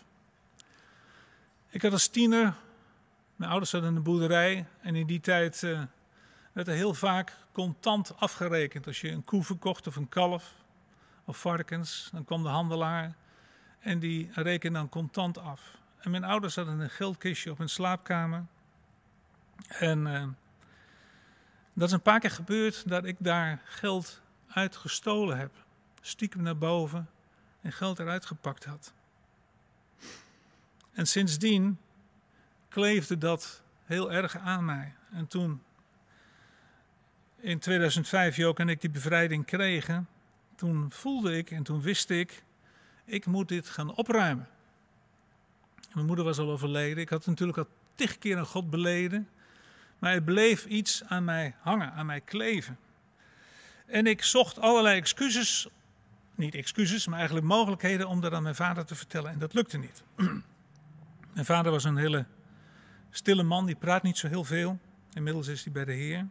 Ik 1.68 1.82
had 1.82 1.92
als 1.92 2.08
tiener, 2.08 2.54
mijn 3.36 3.50
ouders 3.50 3.72
hadden 3.72 3.96
een 3.96 4.02
boerderij 4.02 4.66
en 4.80 4.94
in 4.94 5.06
die 5.06 5.20
tijd 5.20 5.62
uh, 5.62 5.82
werd 6.52 6.68
er 6.68 6.74
heel 6.74 6.94
vaak 6.94 7.36
contant 7.52 8.16
afgerekend. 8.16 8.86
Als 8.86 9.00
je 9.00 9.10
een 9.10 9.24
koe 9.24 9.44
verkocht 9.44 9.86
of 9.86 9.96
een 9.96 10.08
kalf 10.08 10.54
of 11.24 11.38
varkens, 11.38 12.08
dan 12.12 12.24
kwam 12.24 12.42
de 12.42 12.48
handelaar 12.48 13.14
en 13.80 13.98
die 13.98 14.30
rekende 14.32 14.78
dan 14.78 14.88
contant 14.88 15.38
af. 15.38 15.60
En 15.98 16.10
mijn 16.10 16.24
ouders 16.24 16.54
hadden 16.54 16.80
een 16.80 16.90
geldkistje 16.90 17.50
op 17.50 17.58
hun 17.58 17.68
slaapkamer. 17.68 18.44
En 19.68 20.06
uh, 20.06 20.24
dat 21.72 21.88
is 21.88 21.94
een 21.94 22.02
paar 22.02 22.20
keer 22.20 22.30
gebeurd 22.30 22.88
dat 22.88 23.04
ik 23.04 23.16
daar 23.18 23.60
geld 23.64 24.20
uit 24.48 24.76
gestolen 24.76 25.38
heb. 25.38 25.50
Stiekem 26.00 26.42
naar 26.42 26.58
boven 26.58 27.08
en 27.60 27.72
geld 27.72 27.98
eruit 27.98 28.26
gepakt 28.26 28.64
had. 28.64 28.92
En 30.92 31.06
sindsdien 31.06 31.78
kleefde 32.68 33.18
dat 33.18 33.62
heel 33.84 34.12
erg 34.12 34.36
aan 34.36 34.64
mij. 34.64 34.94
En 35.12 35.26
toen 35.26 35.62
in 37.36 37.58
2005 37.58 38.36
Jook 38.36 38.58
en 38.58 38.68
ik 38.68 38.80
die 38.80 38.90
bevrijding 38.90 39.44
kregen, 39.44 40.08
toen 40.62 40.90
voelde 40.90 41.36
ik 41.36 41.50
en 41.50 41.62
toen 41.62 41.80
wist 41.80 42.10
ik, 42.10 42.44
ik 43.04 43.26
moet 43.26 43.48
dit 43.48 43.68
gaan 43.68 43.94
opruimen. 43.94 44.48
Mijn 45.94 46.06
moeder 46.06 46.24
was 46.24 46.38
al 46.38 46.50
overleden. 46.50 47.02
Ik 47.02 47.08
had 47.08 47.26
natuurlijk 47.26 47.58
al 47.58 47.66
tig 47.94 48.18
keer 48.18 48.38
aan 48.38 48.46
God 48.46 48.70
beleden. 48.70 49.28
Maar 49.98 50.12
er 50.12 50.22
bleef 50.22 50.66
iets 50.66 51.02
aan 51.04 51.24
mij 51.24 51.54
hangen, 51.60 51.92
aan 51.92 52.06
mij 52.06 52.20
kleven. 52.20 52.78
En 53.86 54.06
ik 54.06 54.22
zocht 54.22 54.58
allerlei 54.58 54.96
excuses, 54.96 55.68
niet 56.34 56.54
excuses, 56.54 57.06
maar 57.06 57.18
eigenlijk 57.18 57.46
mogelijkheden 57.46 58.08
om 58.08 58.20
dat 58.20 58.32
aan 58.32 58.42
mijn 58.42 58.54
vader 58.54 58.84
te 58.84 58.94
vertellen. 58.94 59.32
En 59.32 59.38
dat 59.38 59.54
lukte 59.54 59.78
niet. 59.78 60.02
mijn 61.34 61.46
vader 61.46 61.72
was 61.72 61.84
een 61.84 61.96
hele 61.96 62.24
stille 63.10 63.42
man, 63.42 63.66
die 63.66 63.76
praat 63.76 64.02
niet 64.02 64.18
zo 64.18 64.28
heel 64.28 64.44
veel. 64.44 64.78
Inmiddels 65.12 65.46
is 65.46 65.64
hij 65.64 65.72
bij 65.72 65.84
de 65.84 65.92
Heer. 65.92 66.26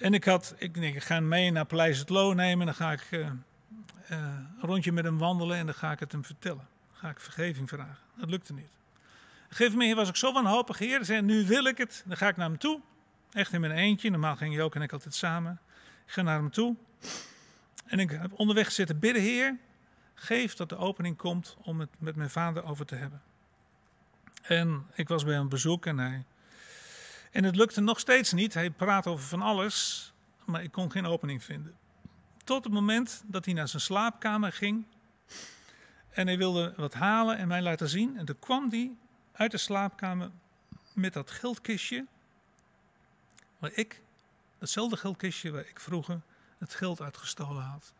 En 0.00 0.14
ik 0.14 0.24
had, 0.24 0.54
ik 0.58 0.74
denk, 0.74 0.94
ik 0.94 1.02
ga 1.02 1.20
mee 1.20 1.50
naar 1.50 1.64
Paleis 1.64 1.98
het 1.98 2.08
Loo 2.08 2.32
nemen. 2.32 2.66
Dan 2.66 2.74
ga 2.74 2.92
ik 2.92 3.06
uh, 3.10 3.20
uh, 3.20 3.30
een 4.08 4.60
rondje 4.60 4.92
met 4.92 5.04
hem 5.04 5.18
wandelen 5.18 5.56
en 5.56 5.66
dan 5.66 5.74
ga 5.74 5.92
ik 5.92 6.00
het 6.00 6.12
hem 6.12 6.24
vertellen. 6.24 6.68
Dan 6.90 6.98
ga 6.98 7.08
ik 7.08 7.20
vergeving 7.20 7.68
vragen. 7.68 7.98
Dat 8.14 8.30
lukte 8.30 8.52
niet. 8.52 8.64
Op 8.64 9.50
een 9.50 9.56
gegeven 9.56 9.78
moment 9.78 9.96
was 9.96 10.08
ik 10.08 10.16
zo 10.16 10.32
wanhopig, 10.32 10.78
Heer. 10.78 11.04
Zei, 11.04 11.22
nu 11.22 11.46
wil 11.46 11.64
ik 11.64 11.78
het. 11.78 12.02
Dan 12.06 12.16
ga 12.16 12.28
ik 12.28 12.36
naar 12.36 12.48
hem 12.48 12.58
toe. 12.58 12.80
Echt 13.32 13.52
in 13.52 13.60
mijn 13.60 13.72
eentje. 13.72 14.10
Normaal 14.10 14.36
ging 14.36 14.54
Jook 14.54 14.74
en 14.74 14.82
ik 14.82 14.92
altijd 14.92 15.14
samen. 15.14 15.60
Ik 16.06 16.12
ga 16.12 16.22
naar 16.22 16.38
hem 16.38 16.50
toe. 16.50 16.76
En 17.86 17.98
ik 17.98 18.10
heb 18.10 18.32
onderweg 18.32 18.72
zitten 18.72 18.98
bidden, 18.98 19.22
Heer. 19.22 19.56
Geef 20.14 20.54
dat 20.54 20.68
de 20.68 20.76
opening 20.76 21.16
komt 21.16 21.56
om 21.62 21.80
het 21.80 21.90
met 21.98 22.16
mijn 22.16 22.30
vader 22.30 22.64
over 22.64 22.86
te 22.86 22.94
hebben. 22.94 23.22
En 24.42 24.86
ik 24.94 25.08
was 25.08 25.24
bij 25.24 25.38
op 25.38 25.50
bezoek 25.50 25.86
en 25.86 25.98
hij. 25.98 26.24
En 27.30 27.44
het 27.44 27.56
lukte 27.56 27.80
nog 27.80 27.98
steeds 27.98 28.32
niet. 28.32 28.54
Hij 28.54 28.70
praatte 28.70 29.08
over 29.08 29.26
van 29.26 29.42
alles, 29.42 30.12
maar 30.44 30.62
ik 30.62 30.72
kon 30.72 30.90
geen 30.90 31.06
opening 31.06 31.44
vinden. 31.44 31.76
Tot 32.44 32.64
het 32.64 32.72
moment 32.72 33.22
dat 33.26 33.44
hij 33.44 33.54
naar 33.54 33.68
zijn 33.68 33.82
slaapkamer 33.82 34.52
ging. 34.52 34.86
En 36.10 36.26
hij 36.26 36.38
wilde 36.38 36.72
wat 36.76 36.94
halen 36.94 37.36
en 37.36 37.48
mij 37.48 37.62
laten 37.62 37.88
zien. 37.88 38.18
En 38.18 38.24
toen 38.24 38.38
kwam 38.38 38.70
hij 38.70 38.92
uit 39.32 39.50
de 39.50 39.58
slaapkamer 39.58 40.30
met 40.94 41.12
dat 41.12 41.30
geldkistje. 41.30 42.06
Waar 43.58 43.72
ik, 43.74 44.02
datzelfde 44.58 44.96
geldkistje 44.96 45.50
waar 45.50 45.68
ik 45.68 45.80
vroeger 45.80 46.20
het 46.58 46.74
geld 46.74 47.00
uitgestolen 47.00 47.62
had. 47.62 47.92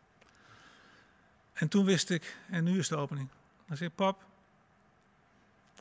En 1.53 1.67
toen 1.67 1.85
wist 1.85 2.09
ik, 2.09 2.37
en 2.49 2.63
nu 2.63 2.79
is 2.79 2.87
de 2.87 2.95
opening. 2.95 3.29
Hij 3.67 3.77
zei, 3.77 3.89
pap, 3.89 4.23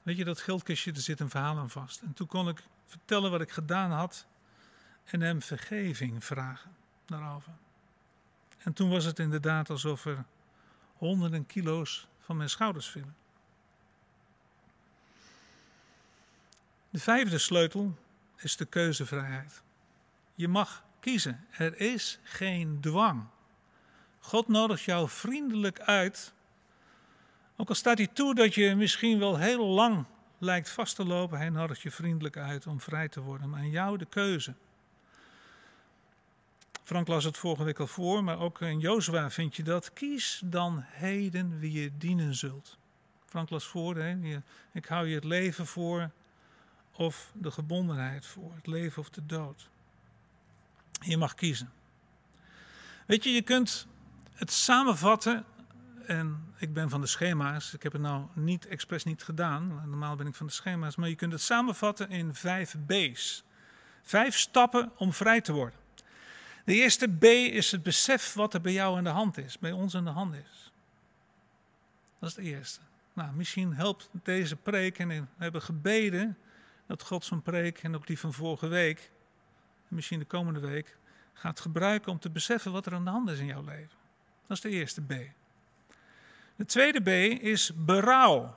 weet 0.03 0.17
je 0.17 0.25
dat 0.25 0.41
geldkistje, 0.41 0.93
er 0.93 1.01
zit 1.01 1.21
een 1.21 1.31
verhaal 1.31 1.59
aan 1.59 1.71
vast. 1.71 2.01
En 2.01 2.13
toen 2.13 2.27
kon 2.27 2.49
ik 2.49 2.63
vertellen 2.87 3.31
wat 3.31 3.41
ik 3.41 3.51
gedaan 3.51 3.91
had 3.91 4.27
en 5.05 5.21
hem 5.21 5.43
vergeving 5.43 6.25
vragen 6.25 6.77
daarover. 7.07 7.53
En 8.59 8.73
toen 8.73 8.91
was 8.91 9.05
het 9.05 9.19
inderdaad 9.19 9.71
alsof 9.71 10.07
er 10.07 10.25
honderden 10.97 11.47
kilo's 11.47 12.09
van 12.21 12.37
mijn 12.37 12.51
schouders 12.51 12.89
vielen. 12.89 13.17
De 16.91 16.99
vijfde 16.99 17.39
sleutel 17.39 17.99
is 18.37 18.57
de 18.57 18.65
keuzevrijheid. 18.65 19.63
Je 20.35 20.49
mag 20.49 20.85
kiezen. 21.01 21.47
Er 21.51 21.81
is 21.81 22.19
geen 22.23 22.81
dwang. 22.81 23.27
God 24.19 24.49
nodigt 24.49 24.83
jou 24.83 25.09
vriendelijk 25.09 25.81
uit. 25.81 26.33
Ook 27.61 27.69
al 27.69 27.75
staat 27.75 27.99
hij 27.99 28.07
toe 28.07 28.35
dat 28.35 28.55
je 28.55 28.75
misschien 28.75 29.19
wel 29.19 29.39
heel 29.39 29.67
lang 29.67 30.05
lijkt 30.39 30.71
vast 30.71 30.97
te 30.97 31.05
lopen, 31.05 31.39
hij 31.39 31.49
nodigt 31.49 31.81
je 31.81 31.91
vriendelijk 31.91 32.37
uit 32.37 32.67
om 32.67 32.81
vrij 32.81 33.09
te 33.09 33.21
worden. 33.21 33.51
Maar 33.51 33.61
aan 33.61 33.71
jou 33.71 33.99
de 33.99 34.05
keuze. 34.05 34.55
Frank 36.83 37.09
las 37.09 37.25
het 37.25 37.37
vorige 37.37 37.65
week 37.65 37.79
al 37.79 37.87
voor, 37.87 38.25
maar 38.25 38.39
ook 38.39 38.61
in 38.61 38.79
Jozua 38.79 39.31
vind 39.31 39.57
je 39.57 39.63
dat. 39.63 39.93
Kies 39.93 40.43
dan 40.45 40.85
heden 40.87 41.59
wie 41.59 41.73
je 41.73 41.91
dienen 41.99 42.35
zult. 42.35 42.77
Frank 43.27 43.51
las 43.51 43.65
voor, 43.65 43.97
hè? 43.97 44.41
ik 44.73 44.85
hou 44.87 45.09
je 45.09 45.15
het 45.15 45.25
leven 45.25 45.67
voor 45.67 46.11
of 46.93 47.31
de 47.35 47.51
gebondenheid 47.51 48.27
voor, 48.27 48.53
het 48.55 48.67
leven 48.67 49.03
of 49.03 49.11
de 49.11 49.27
dood. 49.27 49.69
Je 51.01 51.17
mag 51.17 51.35
kiezen. 51.35 51.73
Weet 53.07 53.25
je, 53.25 53.31
je 53.31 53.43
kunt 53.43 53.87
het 54.35 54.53
samenvatten, 54.53 55.45
en 56.11 56.55
ik 56.57 56.73
ben 56.73 56.91
van 56.91 57.01
de 57.01 57.07
schema's, 57.07 57.75
ik 57.75 57.83
heb 57.83 57.93
het 57.93 58.03
nou 58.03 58.27
niet 58.35 58.67
expres 58.67 59.05
niet 59.05 59.23
gedaan, 59.23 59.83
normaal 59.87 60.17
ben 60.17 60.27
ik 60.27 60.35
van 60.35 60.47
de 60.47 60.53
schema's, 60.53 60.97
maar 60.97 61.09
je 61.09 61.15
kunt 61.15 61.33
het 61.33 61.41
samenvatten 61.41 62.11
in 62.11 62.35
vijf 62.35 62.77
B's. 62.87 63.45
Vijf 64.03 64.37
stappen 64.37 64.93
om 64.97 65.13
vrij 65.13 65.41
te 65.41 65.53
worden. 65.53 65.79
De 66.65 66.75
eerste 66.75 67.09
B 67.09 67.25
is 67.25 67.71
het 67.71 67.83
besef 67.83 68.35
wat 68.35 68.55
er 68.55 68.61
bij 68.61 68.73
jou 68.73 68.97
aan 68.97 69.05
de 69.05 69.11
hand 69.11 69.39
is, 69.39 69.59
bij 69.59 69.73
ons 69.73 69.95
aan 69.95 70.05
de 70.05 70.11
hand 70.11 70.35
is. 70.35 70.73
Dat 72.19 72.29
is 72.29 72.37
het 72.37 72.45
eerste. 72.45 72.81
Nou, 73.13 73.33
misschien 73.33 73.75
helpt 73.75 74.09
deze 74.13 74.57
preek 74.57 74.99
en 74.99 75.09
we 75.09 75.25
hebben 75.37 75.63
gebeden 75.63 76.39
dat 76.87 77.03
God 77.03 77.25
zijn 77.25 77.43
preek 77.43 77.79
en 77.79 77.95
ook 77.95 78.07
die 78.07 78.19
van 78.19 78.33
vorige 78.33 78.69
week, 78.69 79.11
en 79.89 79.95
misschien 79.95 80.19
de 80.19 80.25
komende 80.25 80.61
week, 80.61 80.97
gaat 81.33 81.61
gebruiken 81.61 82.13
om 82.13 82.19
te 82.19 82.31
beseffen 82.31 82.73
wat 82.73 82.87
er 82.87 82.95
aan 82.95 83.05
de 83.05 83.11
hand 83.11 83.31
is 83.31 83.39
in 83.39 83.47
jouw 83.47 83.65
leven. 83.65 83.99
Dat 84.47 84.57
is 84.57 84.61
de 84.61 84.69
eerste 84.71 85.03
B. 85.03 85.13
De 86.61 86.67
tweede 86.67 87.01
B 87.01 87.09
is 87.43 87.73
berouw. 87.75 88.55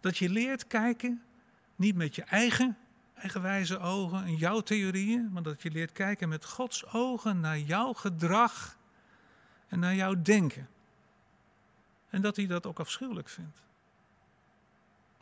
Dat 0.00 0.16
je 0.16 0.28
leert 0.28 0.66
kijken, 0.66 1.22
niet 1.76 1.94
met 1.96 2.14
je 2.14 2.22
eigen 2.22 2.76
eigenwijze 3.14 3.78
ogen 3.78 4.24
en 4.24 4.36
jouw 4.36 4.60
theorieën, 4.60 5.32
maar 5.32 5.42
dat 5.42 5.62
je 5.62 5.70
leert 5.70 5.92
kijken 5.92 6.28
met 6.28 6.44
Gods 6.44 6.92
ogen 6.92 7.40
naar 7.40 7.58
jouw 7.58 7.92
gedrag 7.92 8.76
en 9.68 9.78
naar 9.78 9.94
jouw 9.94 10.22
denken. 10.22 10.68
En 12.10 12.22
dat 12.22 12.36
hij 12.36 12.46
dat 12.46 12.66
ook 12.66 12.80
afschuwelijk 12.80 13.28
vindt. 13.28 13.58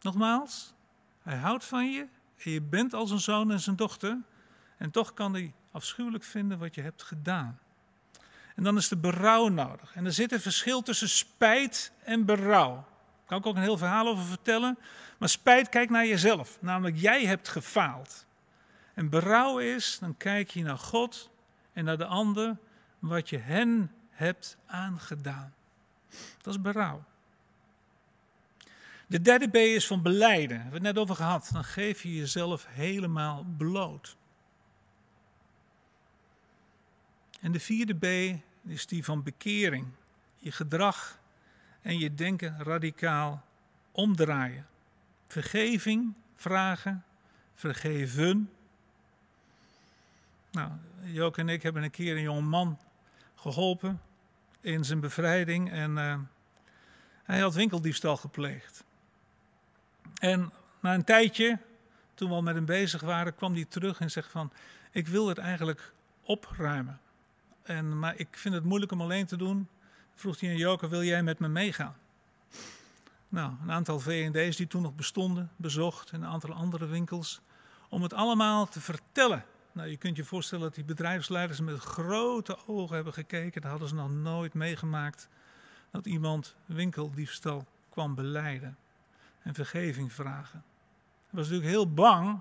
Nogmaals, 0.01 0.75
hij 1.23 1.37
houdt 1.37 1.65
van 1.65 1.91
je 1.91 2.07
en 2.37 2.51
je 2.51 2.63
bent 2.63 2.95
als 2.95 3.11
een 3.11 3.21
zoon 3.21 3.51
en 3.51 3.61
zijn 3.61 3.77
dochter. 3.77 4.19
En 4.77 4.91
toch 4.91 5.15
kan 5.15 5.33
hij 5.33 5.55
afschuwelijk 5.71 6.25
vinden 6.25 6.59
wat 6.59 6.75
je 6.75 6.83
hebt 6.83 7.03
gedaan. 7.03 7.59
En 8.61 8.67
dan 8.67 8.77
is 8.77 8.89
de 8.89 8.97
berouw 8.97 9.49
nodig. 9.49 9.95
En 9.95 10.07
er 10.07 10.13
zit 10.13 10.33
een 10.33 10.41
verschil 10.41 10.83
tussen 10.83 11.09
spijt 11.09 11.93
en 12.05 12.25
berouw. 12.25 12.75
Daar 12.75 13.27
kan 13.27 13.39
ik 13.39 13.47
ook 13.47 13.57
een 13.57 13.63
heel 13.63 13.79
verhaal 13.79 14.07
over 14.07 14.25
vertellen. 14.25 14.79
Maar 15.19 15.29
spijt 15.29 15.69
kijkt 15.69 15.91
naar 15.91 16.07
jezelf. 16.07 16.59
Namelijk, 16.61 16.97
jij 16.97 17.27
hebt 17.27 17.49
gefaald. 17.49 18.27
En 18.95 19.09
berouw 19.09 19.59
is, 19.59 19.99
dan 20.01 20.17
kijk 20.17 20.51
je 20.51 20.63
naar 20.63 20.79
God 20.79 21.31
en 21.73 21.85
naar 21.85 21.99
de 21.99 22.05
ander, 22.05 22.57
wat 22.99 23.29
je 23.29 23.39
hen 23.39 23.93
hebt 24.11 24.57
aangedaan. 24.67 25.55
Dat 26.43 26.55
is 26.55 26.61
berouw. 26.61 27.05
De 29.07 29.21
derde 29.21 29.49
B 29.49 29.57
is 29.57 29.87
van 29.87 30.03
beleiden. 30.03 30.57
We 30.57 30.63
hebben 30.63 30.85
het 30.85 30.95
net 30.95 30.99
over 30.99 31.15
gehad. 31.15 31.51
Dan 31.53 31.65
geef 31.65 32.03
je 32.03 32.17
jezelf 32.17 32.67
helemaal 32.69 33.47
bloot. 33.57 34.17
En 37.41 37.53
de 37.53 37.61
vierde 37.61 37.95
B 37.95 38.39
is 38.65 38.87
die 38.87 39.05
van 39.05 39.23
bekering. 39.23 39.87
Je 40.39 40.53
gedrag 40.53 41.19
en 41.83 41.99
je 41.99 42.15
denken 42.15 42.65
radicaal 42.65 43.45
omdraaien. 43.93 44.67
Vergeving 45.27 46.15
vragen, 46.35 47.05
vergeven. 47.55 48.51
Nou, 50.51 50.71
Jook 51.03 51.39
en 51.39 51.49
ik 51.49 51.63
hebben 51.63 51.83
een 51.83 51.91
keer 51.91 52.17
een 52.17 52.23
jonge 52.23 52.41
man 52.41 52.79
geholpen 53.35 54.01
in 54.61 54.85
zijn 54.85 55.01
bevrijding. 55.01 55.71
En 55.71 55.91
uh, 55.91 56.19
Hij 57.23 57.41
had 57.41 57.55
winkeldiefstal 57.55 58.17
gepleegd. 58.17 58.85
En 60.21 60.53
na 60.81 60.95
een 60.95 61.05
tijdje, 61.05 61.59
toen 62.15 62.29
we 62.29 62.35
al 62.35 62.43
met 62.43 62.55
hem 62.55 62.65
bezig 62.65 63.01
waren, 63.01 63.35
kwam 63.35 63.55
hij 63.55 63.65
terug 63.65 64.01
en 64.01 64.11
zegt 64.11 64.31
van, 64.31 64.53
ik 64.91 65.09
wil 65.09 65.29
het 65.29 65.39
eigenlijk 65.39 65.93
opruimen. 66.23 67.01
En, 67.71 67.99
maar 67.99 68.15
ik 68.17 68.29
vind 68.31 68.55
het 68.55 68.65
moeilijk 68.65 68.93
om 68.93 69.01
alleen 69.01 69.27
te 69.27 69.37
doen. 69.37 69.69
Vroeg 70.15 70.41
hij 70.41 70.51
aan 70.51 70.57
Joker, 70.57 70.89
wil 70.89 71.03
jij 71.03 71.23
met 71.23 71.39
me 71.39 71.49
meegaan? 71.49 71.97
Nou, 73.29 73.53
een 73.63 73.71
aantal 73.71 74.01
V&D's 74.01 74.57
die 74.57 74.67
toen 74.67 74.83
nog 74.83 74.95
bestonden, 74.95 75.51
bezocht 75.57 76.11
en 76.11 76.23
een 76.23 76.29
aantal 76.29 76.53
andere 76.53 76.87
winkels. 76.87 77.41
Om 77.89 78.03
het 78.03 78.13
allemaal 78.13 78.69
te 78.69 78.81
vertellen. 78.81 79.45
Nou, 79.73 79.89
je 79.89 79.97
kunt 79.97 80.17
je 80.17 80.25
voorstellen 80.25 80.65
dat 80.65 80.75
die 80.75 80.85
bedrijfsleiders 80.85 81.61
met 81.61 81.79
grote 81.79 82.59
ogen 82.67 82.95
hebben 82.95 83.13
gekeken. 83.13 83.61
Dat 83.61 83.71
hadden 83.71 83.89
ze 83.89 83.95
nog 83.95 84.11
nooit 84.11 84.55
meegemaakt. 84.55 85.29
Dat 85.91 86.07
iemand 86.07 86.55
winkeldiefstal 86.67 87.67
kwam 87.89 88.15
beleiden 88.15 88.77
en 89.43 89.55
vergeving 89.55 90.13
vragen. 90.13 90.65
Hij 91.27 91.39
was 91.39 91.49
natuurlijk 91.49 91.71
heel 91.71 91.93
bang, 91.93 92.41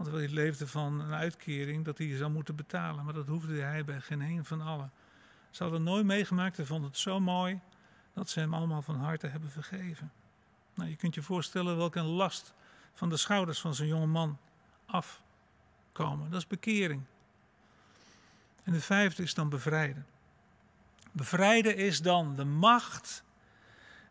want 0.00 0.12
hij 0.12 0.28
leefde 0.28 0.66
van 0.66 1.00
een 1.00 1.12
uitkering 1.12 1.84
dat 1.84 1.98
hij 1.98 2.16
zou 2.16 2.30
moeten 2.30 2.56
betalen. 2.56 3.04
Maar 3.04 3.14
dat 3.14 3.26
hoefde 3.26 3.60
hij 3.60 3.84
bij 3.84 4.00
geen 4.00 4.20
een 4.20 4.44
van 4.44 4.60
allen. 4.60 4.92
Ze 5.50 5.62
hadden 5.62 5.82
nooit 5.82 6.04
meegemaakt 6.04 6.58
en 6.58 6.66
vonden 6.66 6.90
het 6.90 6.98
zo 6.98 7.20
mooi 7.20 7.60
dat 8.12 8.30
ze 8.30 8.40
hem 8.40 8.54
allemaal 8.54 8.82
van 8.82 8.96
harte 8.96 9.26
hebben 9.26 9.50
vergeven. 9.50 10.12
Nou, 10.74 10.90
je 10.90 10.96
kunt 10.96 11.14
je 11.14 11.22
voorstellen 11.22 11.76
welke 11.76 12.00
last 12.00 12.52
van 12.94 13.08
de 13.08 13.16
schouders 13.16 13.60
van 13.60 13.74
zo'n 13.74 13.86
jonge 13.86 14.06
man 14.06 14.38
afkomen. 14.86 16.30
Dat 16.30 16.40
is 16.40 16.46
bekering. 16.46 17.02
En 18.62 18.72
de 18.72 18.80
vijfde 18.80 19.22
is 19.22 19.34
dan 19.34 19.48
bevrijden. 19.48 20.06
Bevrijden 21.12 21.76
is 21.76 22.02
dan 22.02 22.36
de 22.36 22.44
macht 22.44 23.24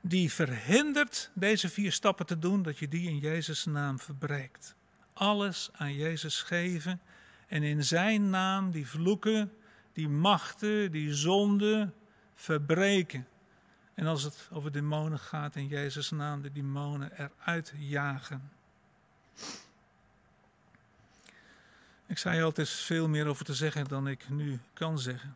die 0.01 0.33
verhindert 0.33 1.31
deze 1.33 1.69
vier 1.69 1.91
stappen 1.91 2.25
te 2.25 2.39
doen, 2.39 2.63
dat 2.63 2.77
je 2.77 2.87
die 2.87 3.09
in 3.09 3.17
Jezus' 3.17 3.65
naam 3.65 3.99
verbreekt. 3.99 4.77
Alles 5.19 5.69
aan 5.71 5.93
Jezus 5.93 6.41
geven 6.41 7.01
en 7.47 7.63
in 7.63 7.83
zijn 7.83 8.29
naam 8.29 8.71
die 8.71 8.87
vloeken, 8.87 9.51
die 9.93 10.09
machten, 10.09 10.91
die 10.91 11.13
zonden 11.13 11.93
verbreken. 12.35 13.27
En 13.93 14.05
als 14.05 14.23
het 14.23 14.47
over 14.51 14.71
demonen 14.71 15.19
gaat, 15.19 15.55
in 15.55 15.67
Jezus' 15.67 16.11
naam 16.11 16.41
de 16.41 16.51
demonen 16.51 17.11
eruit 17.11 17.73
jagen. 17.77 18.51
Ik 22.05 22.17
zei 22.17 22.35
je 22.35 22.43
altijd 22.43 22.69
veel 22.69 23.07
meer 23.07 23.27
over 23.27 23.45
te 23.45 23.53
zeggen 23.53 23.85
dan 23.87 24.07
ik 24.07 24.29
nu 24.29 24.59
kan 24.73 24.99
zeggen. 24.99 25.35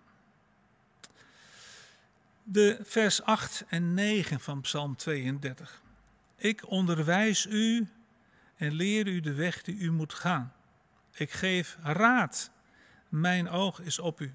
De 2.44 2.80
vers 2.84 3.22
8 3.22 3.66
en 3.68 3.94
9 3.94 4.40
van 4.40 4.62
Psalm 4.62 4.96
32. 4.96 5.82
Ik 6.36 6.70
onderwijs 6.70 7.46
u 7.46 7.88
en 8.56 8.74
leer 8.74 9.08
u 9.08 9.20
de 9.20 9.34
weg 9.34 9.62
die 9.62 9.78
u 9.78 9.92
moet 9.92 10.14
gaan. 10.14 10.54
Ik 11.14 11.32
geef 11.32 11.78
raad. 11.82 12.52
Mijn 13.10 13.50
oog 13.50 13.82
is 13.82 14.00
op 14.00 14.22
u. 14.22 14.34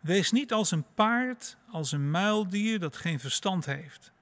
Wees 0.00 0.32
niet 0.32 0.52
als 0.52 0.70
een 0.70 0.84
paard, 0.94 1.56
als 1.70 1.92
een 1.92 2.10
muildier 2.10 2.78
dat 2.78 2.96
geen 2.96 3.20
verstand 3.20 3.64
heeft. 3.64 4.12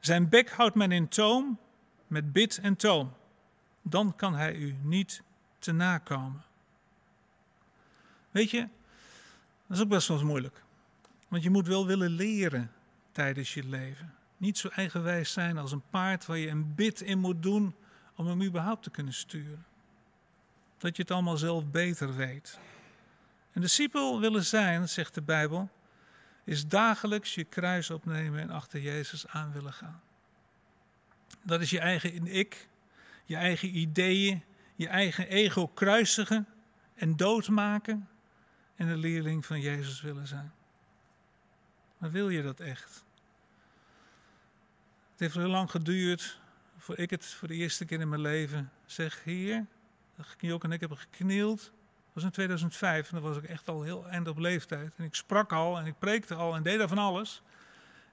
Zijn 0.00 0.28
bek 0.28 0.50
houdt 0.50 0.74
men 0.74 0.92
in 0.92 1.08
toom 1.08 1.58
met 2.06 2.32
bit 2.32 2.58
en 2.58 2.76
toom. 2.76 3.12
Dan 3.82 4.16
kan 4.16 4.34
hij 4.34 4.54
u 4.54 4.76
niet 4.82 5.22
te 5.58 5.72
nakomen. 5.72 6.44
Weet 8.30 8.50
je, 8.50 8.68
dat 9.66 9.76
is 9.76 9.82
ook 9.82 9.88
best 9.88 10.08
wel 10.08 10.16
eens 10.16 10.26
moeilijk. 10.26 10.62
Want 11.28 11.42
je 11.42 11.50
moet 11.50 11.66
wel 11.66 11.86
willen 11.86 12.10
leren 12.10 12.70
tijdens 13.12 13.54
je 13.54 13.64
leven. 13.64 14.14
Niet 14.36 14.58
zo 14.58 14.68
eigenwijs 14.68 15.32
zijn 15.32 15.58
als 15.58 15.72
een 15.72 15.88
paard 15.90 16.26
waar 16.26 16.38
je 16.38 16.48
een 16.48 16.74
bit 16.74 17.00
in 17.00 17.18
moet 17.18 17.42
doen 17.42 17.74
om 18.16 18.26
hem 18.26 18.42
überhaupt 18.42 18.82
te 18.82 18.90
kunnen 18.90 19.12
sturen. 19.12 19.64
Dat 20.78 20.96
je 20.96 21.02
het 21.02 21.10
allemaal 21.10 21.36
zelf 21.36 21.66
beter 21.66 22.16
weet. 22.16 22.58
Een 23.52 23.60
discipel 23.60 24.20
willen 24.20 24.44
zijn, 24.44 24.88
zegt 24.88 25.14
de 25.14 25.22
Bijbel, 25.22 25.70
is 26.44 26.66
dagelijks 26.66 27.34
je 27.34 27.44
kruis 27.44 27.90
opnemen 27.90 28.40
en 28.40 28.50
achter 28.50 28.80
Jezus 28.80 29.26
aan 29.26 29.52
willen 29.52 29.72
gaan. 29.72 30.02
Dat 31.42 31.60
is 31.60 31.70
je 31.70 31.80
eigen 31.80 32.26
ik, 32.26 32.68
je 33.24 33.36
eigen 33.36 33.76
ideeën, 33.76 34.42
je 34.74 34.88
eigen 34.88 35.28
ego 35.28 35.66
kruisigen 35.66 36.46
en 36.94 37.16
doodmaken 37.16 38.08
en 38.76 38.88
een 38.88 38.98
leerling 38.98 39.46
van 39.46 39.60
Jezus 39.60 40.00
willen 40.00 40.26
zijn. 40.26 40.52
Maar 41.98 42.10
wil 42.10 42.28
je 42.28 42.42
dat 42.42 42.60
echt? 42.60 43.04
Het 45.10 45.20
heeft 45.20 45.34
heel 45.34 45.48
lang 45.48 45.70
geduurd 45.70 46.40
voor 46.84 46.98
ik 46.98 47.10
het 47.10 47.26
voor 47.26 47.48
de 47.48 47.54
eerste 47.54 47.84
keer 47.84 48.00
in 48.00 48.08
mijn 48.08 48.20
leven 48.20 48.70
zeg, 48.86 49.24
Heer, 49.24 49.66
ook 50.52 50.64
en 50.64 50.72
ik 50.72 50.80
hebben 50.80 50.98
geknield. 50.98 51.60
Dat 51.60 52.12
was 52.12 52.24
in 52.24 52.30
2005 52.30 53.08
en 53.08 53.14
dan 53.14 53.28
was 53.28 53.36
ik 53.36 53.44
echt 53.44 53.68
al 53.68 53.82
heel 53.82 54.08
eind 54.08 54.28
op 54.28 54.38
leeftijd. 54.38 54.94
En 54.96 55.04
ik 55.04 55.14
sprak 55.14 55.52
al 55.52 55.78
en 55.78 55.86
ik 55.86 55.98
preekte 55.98 56.34
al 56.34 56.54
en 56.54 56.62
deed 56.62 56.78
daar 56.78 56.88
van 56.88 56.98
alles. 56.98 57.42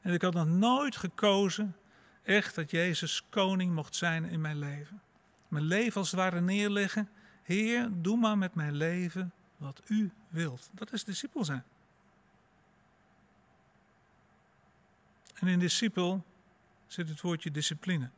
En 0.02 0.14
ik 0.14 0.22
had 0.22 0.34
nog 0.34 0.48
nooit 0.48 0.96
gekozen 0.96 1.76
echt 2.24 2.56
dat 2.56 2.72
Jezus 2.72 3.26
koning 3.30 3.74
mocht 3.74 3.96
zijn 3.96 4.26
in 4.26 4.42
mijn 4.42 4.60
leven. 4.60 5.02
Mijn 5.48 5.66
leven 5.66 6.00
als 6.00 6.12
het 6.12 6.20
ware 6.20 6.42
neerleggen. 6.42 7.10
Heer, 7.44 7.90
doe 7.92 8.18
maar 8.18 8.38
met 8.38 8.56
mijn 8.56 8.76
leven 8.76 9.34
wat 9.58 9.82
u 9.88 10.12
wilt. 10.30 10.70
Dat 10.74 10.94
is 10.94 11.04
discipel 11.04 11.46
zijn. 11.46 11.64
En 15.34 15.48
in 15.48 15.60
discipel 15.60 16.26
zit 16.88 17.10
het 17.10 17.22
woordje 17.22 17.52
discipline. 17.52 18.10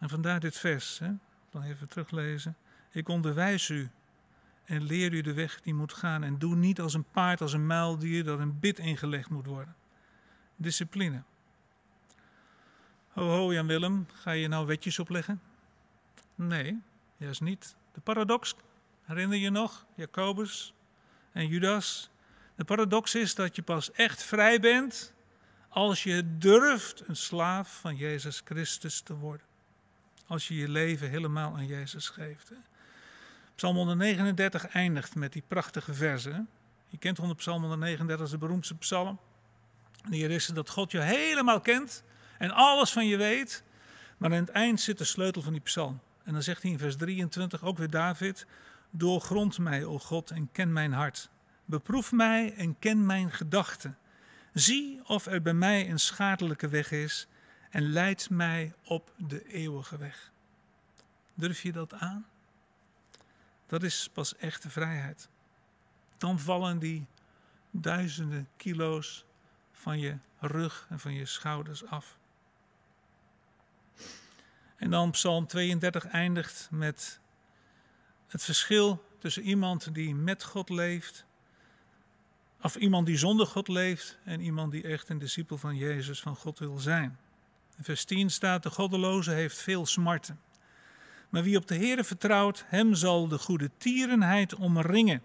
En 0.00 0.08
vandaar 0.08 0.40
dit 0.40 0.58
vers, 0.58 0.98
hè? 0.98 1.10
dan 1.50 1.62
even 1.62 1.88
teruglezen. 1.88 2.56
Ik 2.90 3.08
onderwijs 3.08 3.68
u 3.68 3.90
en 4.64 4.82
leer 4.82 5.12
u 5.12 5.20
de 5.20 5.32
weg 5.32 5.60
die 5.60 5.74
moet 5.74 5.92
gaan. 5.92 6.24
En 6.24 6.38
doe 6.38 6.56
niet 6.56 6.80
als 6.80 6.94
een 6.94 7.10
paard, 7.10 7.40
als 7.40 7.52
een 7.52 7.66
muildier 7.66 8.24
dat 8.24 8.38
een 8.38 8.58
bit 8.60 8.78
ingelegd 8.78 9.30
moet 9.30 9.46
worden. 9.46 9.74
Discipline. 10.56 11.22
Ho, 13.08 13.28
ho, 13.28 13.52
Jan 13.52 13.66
Willem, 13.66 14.06
ga 14.12 14.30
je 14.30 14.48
nou 14.48 14.66
wetjes 14.66 14.98
opleggen? 14.98 15.40
Nee, 16.34 16.80
juist 17.16 17.40
niet. 17.40 17.76
De 17.92 18.00
paradox, 18.00 18.54
herinner 19.02 19.38
je 19.38 19.50
nog? 19.50 19.86
Jacobus 19.94 20.74
en 21.32 21.46
Judas. 21.46 22.10
De 22.54 22.64
paradox 22.64 23.14
is 23.14 23.34
dat 23.34 23.56
je 23.56 23.62
pas 23.62 23.92
echt 23.92 24.22
vrij 24.22 24.60
bent 24.60 25.12
als 25.68 26.02
je 26.02 26.38
durft 26.38 27.08
een 27.08 27.16
slaaf 27.16 27.80
van 27.80 27.96
Jezus 27.96 28.42
Christus 28.44 29.00
te 29.00 29.14
worden. 29.14 29.46
Als 30.32 30.48
je 30.48 30.56
je 30.56 30.68
leven 30.68 31.10
helemaal 31.10 31.56
aan 31.56 31.66
Jezus 31.66 32.08
geeft. 32.08 32.52
Psalm 33.54 33.76
139 33.76 34.66
eindigt 34.66 35.14
met 35.14 35.32
die 35.32 35.42
prachtige 35.48 35.94
verzen. 35.94 36.48
Je 36.88 36.98
kent 36.98 37.18
onder 37.18 37.36
Psalm 37.36 37.60
139 37.60 38.20
als 38.20 38.30
de 38.30 38.38
beroemdste 38.38 38.74
psalm. 38.74 39.18
De 40.08 40.16
Heer 40.16 40.30
is 40.30 40.46
dat 40.46 40.70
God 40.70 40.90
je 40.90 41.00
helemaal 41.00 41.60
kent 41.60 42.02
en 42.38 42.50
alles 42.50 42.92
van 42.92 43.06
je 43.06 43.16
weet. 43.16 43.62
Maar 44.16 44.30
aan 44.30 44.36
het 44.36 44.48
eind 44.48 44.80
zit 44.80 44.98
de 44.98 45.04
sleutel 45.04 45.42
van 45.42 45.52
die 45.52 45.62
psalm. 45.62 46.00
En 46.24 46.32
dan 46.32 46.42
zegt 46.42 46.62
hij 46.62 46.70
in 46.70 46.78
vers 46.78 46.96
23, 46.96 47.64
ook 47.64 47.78
weer 47.78 47.90
David: 47.90 48.46
Doorgrond 48.90 49.58
mij, 49.58 49.84
o 49.84 49.98
God, 49.98 50.30
en 50.30 50.48
ken 50.52 50.72
mijn 50.72 50.92
hart. 50.92 51.30
Beproef 51.64 52.12
mij 52.12 52.54
en 52.54 52.78
ken 52.78 53.06
mijn 53.06 53.30
gedachten. 53.30 53.98
Zie 54.52 55.00
of 55.06 55.26
er 55.26 55.42
bij 55.42 55.54
mij 55.54 55.90
een 55.90 56.00
schadelijke 56.00 56.68
weg 56.68 56.90
is 56.90 57.26
en 57.72 57.92
leid 57.92 58.30
mij 58.30 58.74
op 58.84 59.12
de 59.16 59.46
eeuwige 59.46 59.96
weg. 59.96 60.30
Durf 61.34 61.62
je 61.62 61.72
dat 61.72 61.94
aan? 61.94 62.26
Dat 63.66 63.82
is 63.82 64.08
pas 64.12 64.36
echte 64.36 64.70
vrijheid. 64.70 65.28
Dan 66.18 66.38
vallen 66.38 66.78
die 66.78 67.06
duizenden 67.70 68.48
kilo's 68.56 69.24
van 69.72 69.98
je 69.98 70.16
rug 70.38 70.86
en 70.88 71.00
van 71.00 71.14
je 71.14 71.26
schouders 71.26 71.86
af. 71.86 72.16
En 74.76 74.90
dan 74.90 75.10
Psalm 75.10 75.46
32 75.46 76.06
eindigt 76.06 76.68
met 76.70 77.20
het 78.26 78.44
verschil 78.44 79.04
tussen 79.18 79.42
iemand 79.42 79.94
die 79.94 80.14
met 80.14 80.44
God 80.44 80.68
leeft 80.68 81.24
of 82.60 82.76
iemand 82.76 83.06
die 83.06 83.16
zonder 83.16 83.46
God 83.46 83.68
leeft 83.68 84.18
en 84.24 84.40
iemand 84.40 84.72
die 84.72 84.82
echt 84.82 85.08
een 85.08 85.18
discipel 85.18 85.58
van 85.58 85.76
Jezus, 85.76 86.20
van 86.20 86.36
God 86.36 86.58
wil 86.58 86.78
zijn. 86.78 87.18
Vers 87.84 88.04
10 88.04 88.30
staat, 88.30 88.62
de 88.62 88.70
goddeloze 88.70 89.30
heeft 89.30 89.58
veel 89.58 89.86
smarten. 89.86 90.40
Maar 91.28 91.42
wie 91.42 91.56
op 91.56 91.66
de 91.66 91.74
Heere 91.74 92.04
vertrouwt, 92.04 92.64
hem 92.66 92.94
zal 92.94 93.28
de 93.28 93.38
goede 93.38 93.70
tierenheid 93.76 94.54
omringen. 94.54 95.22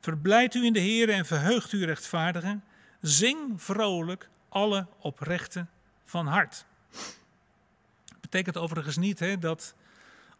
Verblijd 0.00 0.54
u 0.54 0.64
in 0.64 0.72
de 0.72 0.80
Heere 0.80 1.12
en 1.12 1.26
verheugt 1.26 1.72
u 1.72 1.84
rechtvaardigen. 1.84 2.64
Zing 3.00 3.62
vrolijk 3.62 4.28
alle 4.48 4.86
oprechten 4.98 5.70
van 6.04 6.26
hart. 6.26 6.64
Dat 8.06 8.20
betekent 8.20 8.56
overigens 8.56 8.96
niet 8.96 9.18
hè, 9.18 9.38
dat 9.38 9.74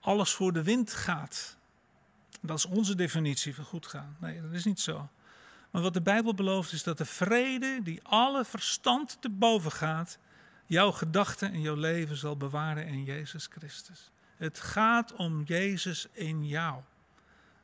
alles 0.01 0.31
voor 0.31 0.53
de 0.53 0.63
wind 0.63 0.93
gaat. 0.93 1.57
Dat 2.41 2.59
is 2.59 2.67
onze 2.67 2.95
definitie 2.95 3.55
van 3.55 3.65
goed 3.65 3.87
gaan. 3.87 4.17
Nee, 4.21 4.43
dat 4.43 4.53
is 4.53 4.65
niet 4.65 4.81
zo. 4.81 5.09
Maar 5.71 5.83
wat 5.83 5.95
de 5.95 6.03
Bijbel 6.03 6.35
belooft 6.35 6.73
is 6.73 6.83
dat 6.83 6.99
de 6.99 7.05
vrede 7.05 7.81
die 7.83 8.01
alle 8.03 8.45
verstand 8.45 9.17
te 9.21 9.31
boven 9.31 9.73
gaat, 9.73 10.19
jouw 10.73 10.93
gedachten 10.93 11.53
en 11.53 11.61
jouw 11.61 11.75
leven 11.75 12.17
zal 12.17 12.37
bewaren 12.37 12.87
in 12.87 13.05
Jezus 13.05 13.47
Christus. 13.51 14.11
Het 14.37 14.61
gaat 14.61 15.15
om 15.15 15.43
Jezus 15.43 16.07
in 16.13 16.47
jou. 16.47 16.81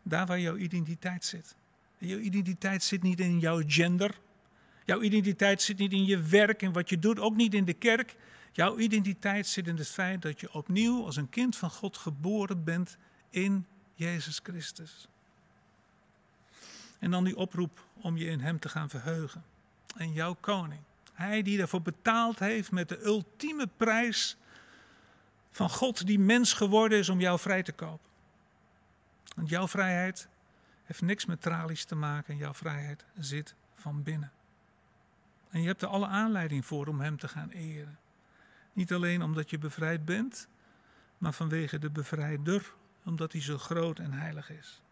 Daar 0.02 0.26
waar 0.26 0.40
jouw 0.40 0.56
identiteit 0.56 1.24
zit. 1.24 1.56
jouw 1.98 2.18
identiteit 2.18 2.82
zit 2.82 3.02
niet 3.02 3.20
in 3.20 3.38
jouw 3.38 3.62
gender. 3.66 4.18
Jouw 4.84 5.00
identiteit 5.00 5.62
zit 5.62 5.78
niet 5.78 5.92
in 5.92 6.04
je 6.04 6.20
werk 6.20 6.62
en 6.62 6.72
wat 6.72 6.88
je 6.88 6.98
doet, 6.98 7.18
ook 7.18 7.36
niet 7.36 7.54
in 7.54 7.64
de 7.64 7.72
kerk. 7.72 8.16
Jouw 8.52 8.78
identiteit 8.78 9.46
zit 9.46 9.66
in 9.66 9.76
het 9.76 9.88
feit 9.88 10.22
dat 10.22 10.40
je 10.40 10.52
opnieuw 10.52 11.04
als 11.04 11.16
een 11.16 11.28
kind 11.28 11.56
van 11.56 11.70
God 11.70 11.96
geboren 11.96 12.64
bent 12.64 12.96
in 13.30 13.66
Jezus 13.94 14.40
Christus. 14.42 15.08
En 16.98 17.10
dan 17.10 17.24
die 17.24 17.36
oproep 17.36 17.84
om 17.94 18.16
je 18.16 18.26
in 18.26 18.40
Hem 18.40 18.58
te 18.58 18.68
gaan 18.68 18.88
verheugen. 18.88 19.44
En 19.96 20.12
jouw 20.12 20.36
koning. 20.40 20.80
Hij 21.18 21.42
die 21.42 21.58
daarvoor 21.58 21.82
betaald 21.82 22.38
heeft 22.38 22.70
met 22.70 22.88
de 22.88 23.04
ultieme 23.04 23.68
prijs 23.76 24.36
van 25.50 25.70
God 25.70 26.06
die 26.06 26.18
mens 26.18 26.52
geworden 26.52 26.98
is 26.98 27.08
om 27.08 27.20
jou 27.20 27.38
vrij 27.38 27.62
te 27.62 27.72
kopen. 27.72 28.10
Want 29.36 29.48
jouw 29.48 29.68
vrijheid 29.68 30.28
heeft 30.84 31.02
niks 31.02 31.26
met 31.26 31.42
tralies 31.42 31.84
te 31.84 31.94
maken. 31.94 32.36
Jouw 32.36 32.54
vrijheid 32.54 33.04
zit 33.18 33.54
van 33.74 34.02
binnen. 34.02 34.32
En 35.50 35.60
je 35.60 35.66
hebt 35.66 35.82
er 35.82 35.88
alle 35.88 36.06
aanleiding 36.06 36.66
voor 36.66 36.86
om 36.86 37.00
Hem 37.00 37.16
te 37.16 37.28
gaan 37.28 37.50
eren. 37.50 37.98
Niet 38.72 38.92
alleen 38.92 39.22
omdat 39.22 39.50
je 39.50 39.58
bevrijd 39.58 40.04
bent, 40.04 40.48
maar 41.18 41.32
vanwege 41.32 41.78
de 41.78 41.90
bevrijder, 41.90 42.72
omdat 43.04 43.32
Hij 43.32 43.42
zo 43.42 43.58
groot 43.58 43.98
en 43.98 44.12
heilig 44.12 44.50
is. 44.50 44.82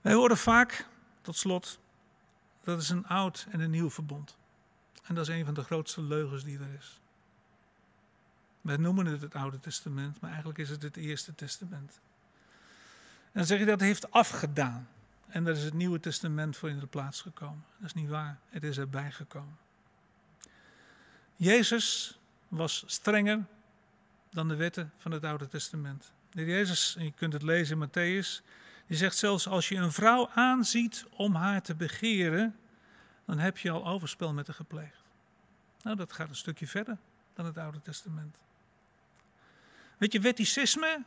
Wij 0.00 0.12
horen 0.12 0.38
vaak, 0.38 0.86
tot 1.20 1.36
slot, 1.36 1.80
dat 2.64 2.80
is 2.80 2.88
een 2.88 3.06
oud 3.06 3.46
en 3.50 3.60
een 3.60 3.70
nieuw 3.70 3.90
verbond. 3.90 4.36
En 5.04 5.14
dat 5.14 5.28
is 5.28 5.34
een 5.34 5.44
van 5.44 5.54
de 5.54 5.62
grootste 5.62 6.02
leugens 6.02 6.44
die 6.44 6.58
er 6.58 6.74
is. 6.78 7.00
Wij 8.60 8.76
noemen 8.76 9.06
het 9.06 9.20
het 9.20 9.34
Oude 9.34 9.58
Testament, 9.58 10.20
maar 10.20 10.30
eigenlijk 10.30 10.58
is 10.58 10.68
het 10.68 10.82
het 10.82 10.96
Eerste 10.96 11.34
Testament. 11.34 12.00
En 13.24 13.32
dan 13.32 13.44
zeg 13.44 13.58
je 13.58 13.64
dat 13.64 13.80
heeft 13.80 14.10
afgedaan. 14.10 14.88
En 15.26 15.44
daar 15.44 15.54
is 15.54 15.62
het 15.62 15.74
Nieuwe 15.74 16.00
Testament 16.00 16.56
voor 16.56 16.68
in 16.68 16.78
de 16.78 16.86
plaats 16.86 17.20
gekomen. 17.20 17.64
Dat 17.76 17.86
is 17.86 17.94
niet 17.94 18.08
waar, 18.08 18.38
het 18.48 18.64
is 18.64 18.78
erbij 18.78 19.12
gekomen. 19.12 19.58
Jezus 21.36 22.18
was 22.48 22.84
strenger 22.86 23.44
dan 24.30 24.48
de 24.48 24.56
wetten 24.56 24.92
van 24.96 25.10
het 25.10 25.24
Oude 25.24 25.48
Testament. 25.48 26.12
Jezus, 26.30 26.96
en 26.96 27.04
je 27.04 27.12
kunt 27.12 27.32
het 27.32 27.42
lezen 27.42 27.80
in 27.80 27.88
Matthäus, 27.88 28.42
die 28.90 28.98
zegt 28.98 29.16
zelfs 29.16 29.48
als 29.48 29.68
je 29.68 29.76
een 29.76 29.92
vrouw 29.92 30.28
aanziet 30.34 31.04
om 31.10 31.34
haar 31.34 31.62
te 31.62 31.74
begeren, 31.74 32.56
dan 33.24 33.38
heb 33.38 33.58
je 33.58 33.70
al 33.70 33.86
overspel 33.86 34.32
met 34.32 34.46
haar 34.46 34.56
gepleegd. 34.56 35.02
Nou, 35.82 35.96
dat 35.96 36.12
gaat 36.12 36.28
een 36.28 36.36
stukje 36.36 36.66
verder 36.66 36.98
dan 37.34 37.44
het 37.44 37.58
Oude 37.58 37.82
Testament. 37.82 38.36
Weet 39.98 40.12
je, 40.12 40.20
wetticisme, 40.20 41.02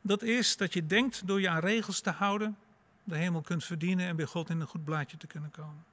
dat 0.00 0.22
is 0.22 0.56
dat 0.56 0.72
je 0.72 0.86
denkt 0.86 1.26
door 1.26 1.40
je 1.40 1.48
aan 1.48 1.60
regels 1.60 2.00
te 2.00 2.10
houden, 2.10 2.56
de 3.04 3.16
hemel 3.16 3.40
kunt 3.40 3.64
verdienen 3.64 4.06
en 4.06 4.16
bij 4.16 4.26
God 4.26 4.50
in 4.50 4.60
een 4.60 4.66
goed 4.66 4.84
blaadje 4.84 5.16
te 5.16 5.26
kunnen 5.26 5.50
komen. 5.50 5.84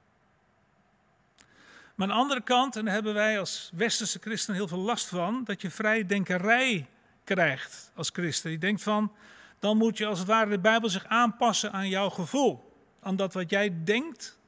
Maar 1.94 2.08
aan 2.08 2.14
de 2.14 2.20
andere 2.20 2.42
kant, 2.42 2.76
en 2.76 2.84
daar 2.84 2.94
hebben 2.94 3.14
wij 3.14 3.38
als 3.38 3.70
westerse 3.74 4.18
christenen 4.18 4.56
heel 4.56 4.68
veel 4.68 4.78
last 4.78 5.06
van, 5.06 5.44
dat 5.44 5.60
je 5.60 5.70
vrijdenkerij 5.70 6.88
krijgt 7.24 7.90
als 7.94 8.10
christen. 8.12 8.50
Je 8.50 8.58
denkt 8.58 8.82
van, 8.82 9.12
dan 9.58 9.76
moet 9.76 9.98
je 9.98 10.06
als 10.06 10.18
het 10.18 10.28
ware 10.28 10.50
de 10.50 10.58
Bijbel 10.58 10.88
zich 10.88 11.04
aanpassen 11.04 11.72
aan 11.72 11.88
jouw 11.88 12.10
gevoel. 12.10 12.74
Aan 13.00 13.16
dat 13.16 13.32
wat 13.32 13.50
jij 13.50 13.84
denkt, 13.84 14.38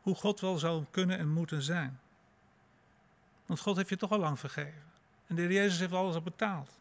hoe 0.00 0.14
God 0.14 0.40
wel 0.40 0.58
zou 0.58 0.84
kunnen 0.90 1.18
en 1.18 1.28
moeten 1.28 1.62
zijn. 1.62 2.00
Want 3.46 3.60
God 3.60 3.76
heeft 3.76 3.88
je 3.88 3.96
toch 3.96 4.10
al 4.10 4.18
lang 4.18 4.38
vergeven. 4.38 4.82
En 5.26 5.34
de 5.34 5.42
Heer 5.42 5.52
Jezus 5.52 5.78
heeft 5.78 5.92
alles 5.92 6.14
al 6.14 6.22
betaald. 6.22 6.78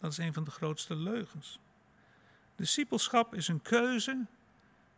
Dat 0.00 0.12
is 0.12 0.18
een 0.18 0.32
van 0.32 0.44
de 0.44 0.50
grootste 0.50 0.96
leugens. 0.96 1.58
Discipelschap 2.56 3.34
is 3.34 3.48
een 3.48 3.62
keuze 3.62 4.24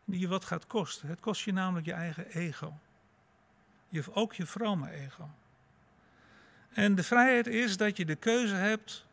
die 0.05 0.21
je 0.21 0.29
wat 0.29 0.45
gaat 0.45 0.67
kosten. 0.67 1.09
Het 1.09 1.21
kost 1.21 1.43
je 1.43 1.53
namelijk 1.53 1.87
je 1.87 1.93
eigen 1.93 2.27
ego. 2.27 2.79
Je, 3.89 4.15
ook 4.15 4.35
je 4.35 4.47
vrome 4.47 4.91
ego. 4.91 5.31
En 6.71 6.95
de 6.95 7.03
vrijheid 7.03 7.47
is 7.47 7.77
dat 7.77 7.97
je 7.97 8.05
de 8.05 8.17
keuze 8.17 8.55
hebt 8.55 9.07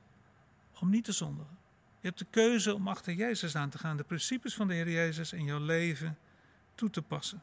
om 0.80 0.89
niet 0.89 1.04
te 1.04 1.12
zondigen. 1.12 1.59
Je 2.01 2.07
hebt 2.07 2.19
de 2.19 2.25
keuze 2.29 2.73
om 2.73 2.88
achter 2.88 3.13
Jezus 3.13 3.55
aan 3.55 3.69
te 3.69 3.77
gaan, 3.77 3.97
de 3.97 4.03
principes 4.03 4.55
van 4.55 4.67
de 4.67 4.73
Heer 4.73 4.89
Jezus 4.89 5.33
in 5.33 5.45
jouw 5.45 5.59
leven 5.59 6.17
toe 6.75 6.89
te 6.89 7.01
passen. 7.01 7.41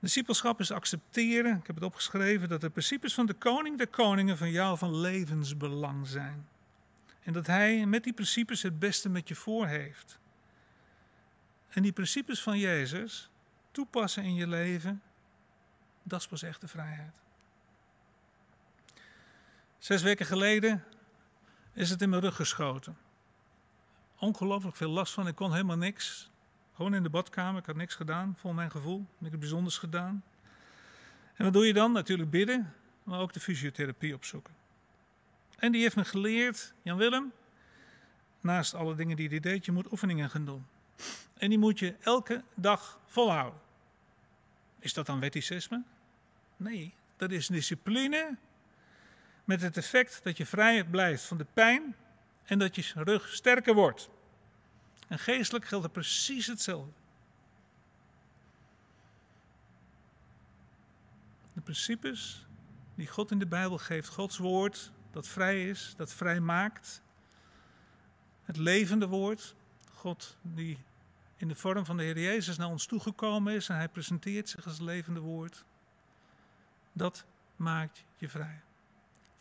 Discipelschap 0.00 0.60
is 0.60 0.70
accepteren, 0.70 1.56
ik 1.56 1.66
heb 1.66 1.76
het 1.76 1.84
opgeschreven, 1.84 2.48
dat 2.48 2.60
de 2.60 2.70
principes 2.70 3.14
van 3.14 3.26
de 3.26 3.34
koning 3.34 3.78
de 3.78 3.86
koningen 3.86 4.38
van 4.38 4.50
jou 4.50 4.78
van 4.78 4.96
levensbelang 4.96 6.06
zijn. 6.06 6.48
En 7.22 7.32
dat 7.32 7.46
hij 7.46 7.86
met 7.86 8.04
die 8.04 8.12
principes 8.12 8.62
het 8.62 8.78
beste 8.78 9.08
met 9.08 9.28
je 9.28 9.34
voor 9.34 9.66
heeft. 9.66 10.18
En 11.68 11.82
die 11.82 11.92
principes 11.92 12.42
van 12.42 12.58
Jezus 12.58 13.30
toepassen 13.70 14.22
in 14.22 14.34
je 14.34 14.46
leven, 14.46 15.02
dat 16.02 16.20
is 16.20 16.26
pas 16.26 16.42
echte 16.42 16.68
vrijheid. 16.68 17.14
Zes 19.78 20.02
weken 20.02 20.26
geleden 20.26 20.84
is 21.78 21.90
het 21.90 22.02
in 22.02 22.08
mijn 22.08 22.22
rug 22.22 22.36
geschoten. 22.36 22.96
Ongelooflijk 24.18 24.76
veel 24.76 24.90
last 24.90 25.12
van, 25.12 25.26
ik 25.26 25.34
kon 25.34 25.52
helemaal 25.52 25.76
niks. 25.76 26.30
Gewoon 26.74 26.94
in 26.94 27.02
de 27.02 27.10
badkamer, 27.10 27.60
ik 27.60 27.66
had 27.66 27.76
niks 27.76 27.94
gedaan, 27.94 28.34
vol 28.38 28.52
mijn 28.52 28.70
gevoel, 28.70 29.06
niks 29.18 29.38
bijzonders 29.38 29.78
gedaan. 29.78 30.24
En 31.34 31.44
wat 31.44 31.52
doe 31.52 31.66
je 31.66 31.72
dan? 31.72 31.92
Natuurlijk 31.92 32.30
bidden, 32.30 32.74
maar 33.02 33.20
ook 33.20 33.32
de 33.32 33.40
fysiotherapie 33.40 34.14
opzoeken. 34.14 34.54
En 35.56 35.72
die 35.72 35.82
heeft 35.82 35.96
me 35.96 36.04
geleerd, 36.04 36.74
Jan 36.82 36.96
Willem, 36.96 37.32
naast 38.40 38.74
alle 38.74 38.94
dingen 38.94 39.16
die 39.16 39.28
hij 39.28 39.40
deed, 39.40 39.64
je 39.64 39.72
moet 39.72 39.92
oefeningen 39.92 40.30
gaan 40.30 40.44
doen. 40.44 40.66
En 41.34 41.48
die 41.48 41.58
moet 41.58 41.78
je 41.78 41.94
elke 42.00 42.44
dag 42.54 43.00
volhouden. 43.06 43.60
Is 44.78 44.94
dat 44.94 45.06
dan 45.06 45.20
wetticisme? 45.20 45.82
Nee, 46.56 46.94
dat 47.16 47.30
is 47.30 47.46
discipline 47.46 48.36
met 49.48 49.62
het 49.62 49.76
effect 49.76 50.20
dat 50.22 50.36
je 50.36 50.46
vrij 50.46 50.84
blijft 50.84 51.22
van 51.24 51.36
de 51.36 51.46
pijn 51.54 51.96
en 52.44 52.58
dat 52.58 52.76
je 52.76 52.92
rug 52.94 53.28
sterker 53.34 53.74
wordt. 53.74 54.08
En 55.06 55.18
geestelijk 55.18 55.64
geldt 55.64 55.84
er 55.84 55.90
precies 55.90 56.46
hetzelfde. 56.46 56.92
De 61.52 61.60
principes 61.60 62.46
die 62.94 63.06
God 63.06 63.30
in 63.30 63.38
de 63.38 63.46
Bijbel 63.46 63.78
geeft, 63.78 64.08
Gods 64.08 64.38
woord, 64.38 64.92
dat 65.10 65.28
vrij 65.28 65.68
is, 65.68 65.94
dat 65.96 66.12
vrij 66.12 66.40
maakt. 66.40 67.02
Het 68.44 68.56
levende 68.56 69.06
woord, 69.06 69.54
God 69.92 70.36
die 70.42 70.78
in 71.36 71.48
de 71.48 71.54
vorm 71.54 71.84
van 71.84 71.96
de 71.96 72.02
Heer 72.02 72.18
Jezus 72.18 72.56
naar 72.56 72.68
ons 72.68 72.86
toegekomen 72.86 73.54
is 73.54 73.68
en 73.68 73.76
hij 73.76 73.88
presenteert 73.88 74.48
zich 74.48 74.66
als 74.66 74.80
levende 74.80 75.20
woord. 75.20 75.64
Dat 76.92 77.24
maakt 77.56 78.04
je 78.16 78.28
vrij. 78.28 78.66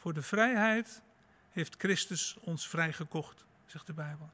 Voor 0.07 0.15
de 0.15 0.21
vrijheid 0.21 1.01
heeft 1.51 1.75
Christus 1.77 2.37
ons 2.39 2.67
vrijgekocht, 2.67 3.45
zegt 3.65 3.87
de 3.87 3.93
Bijbel. 3.93 4.29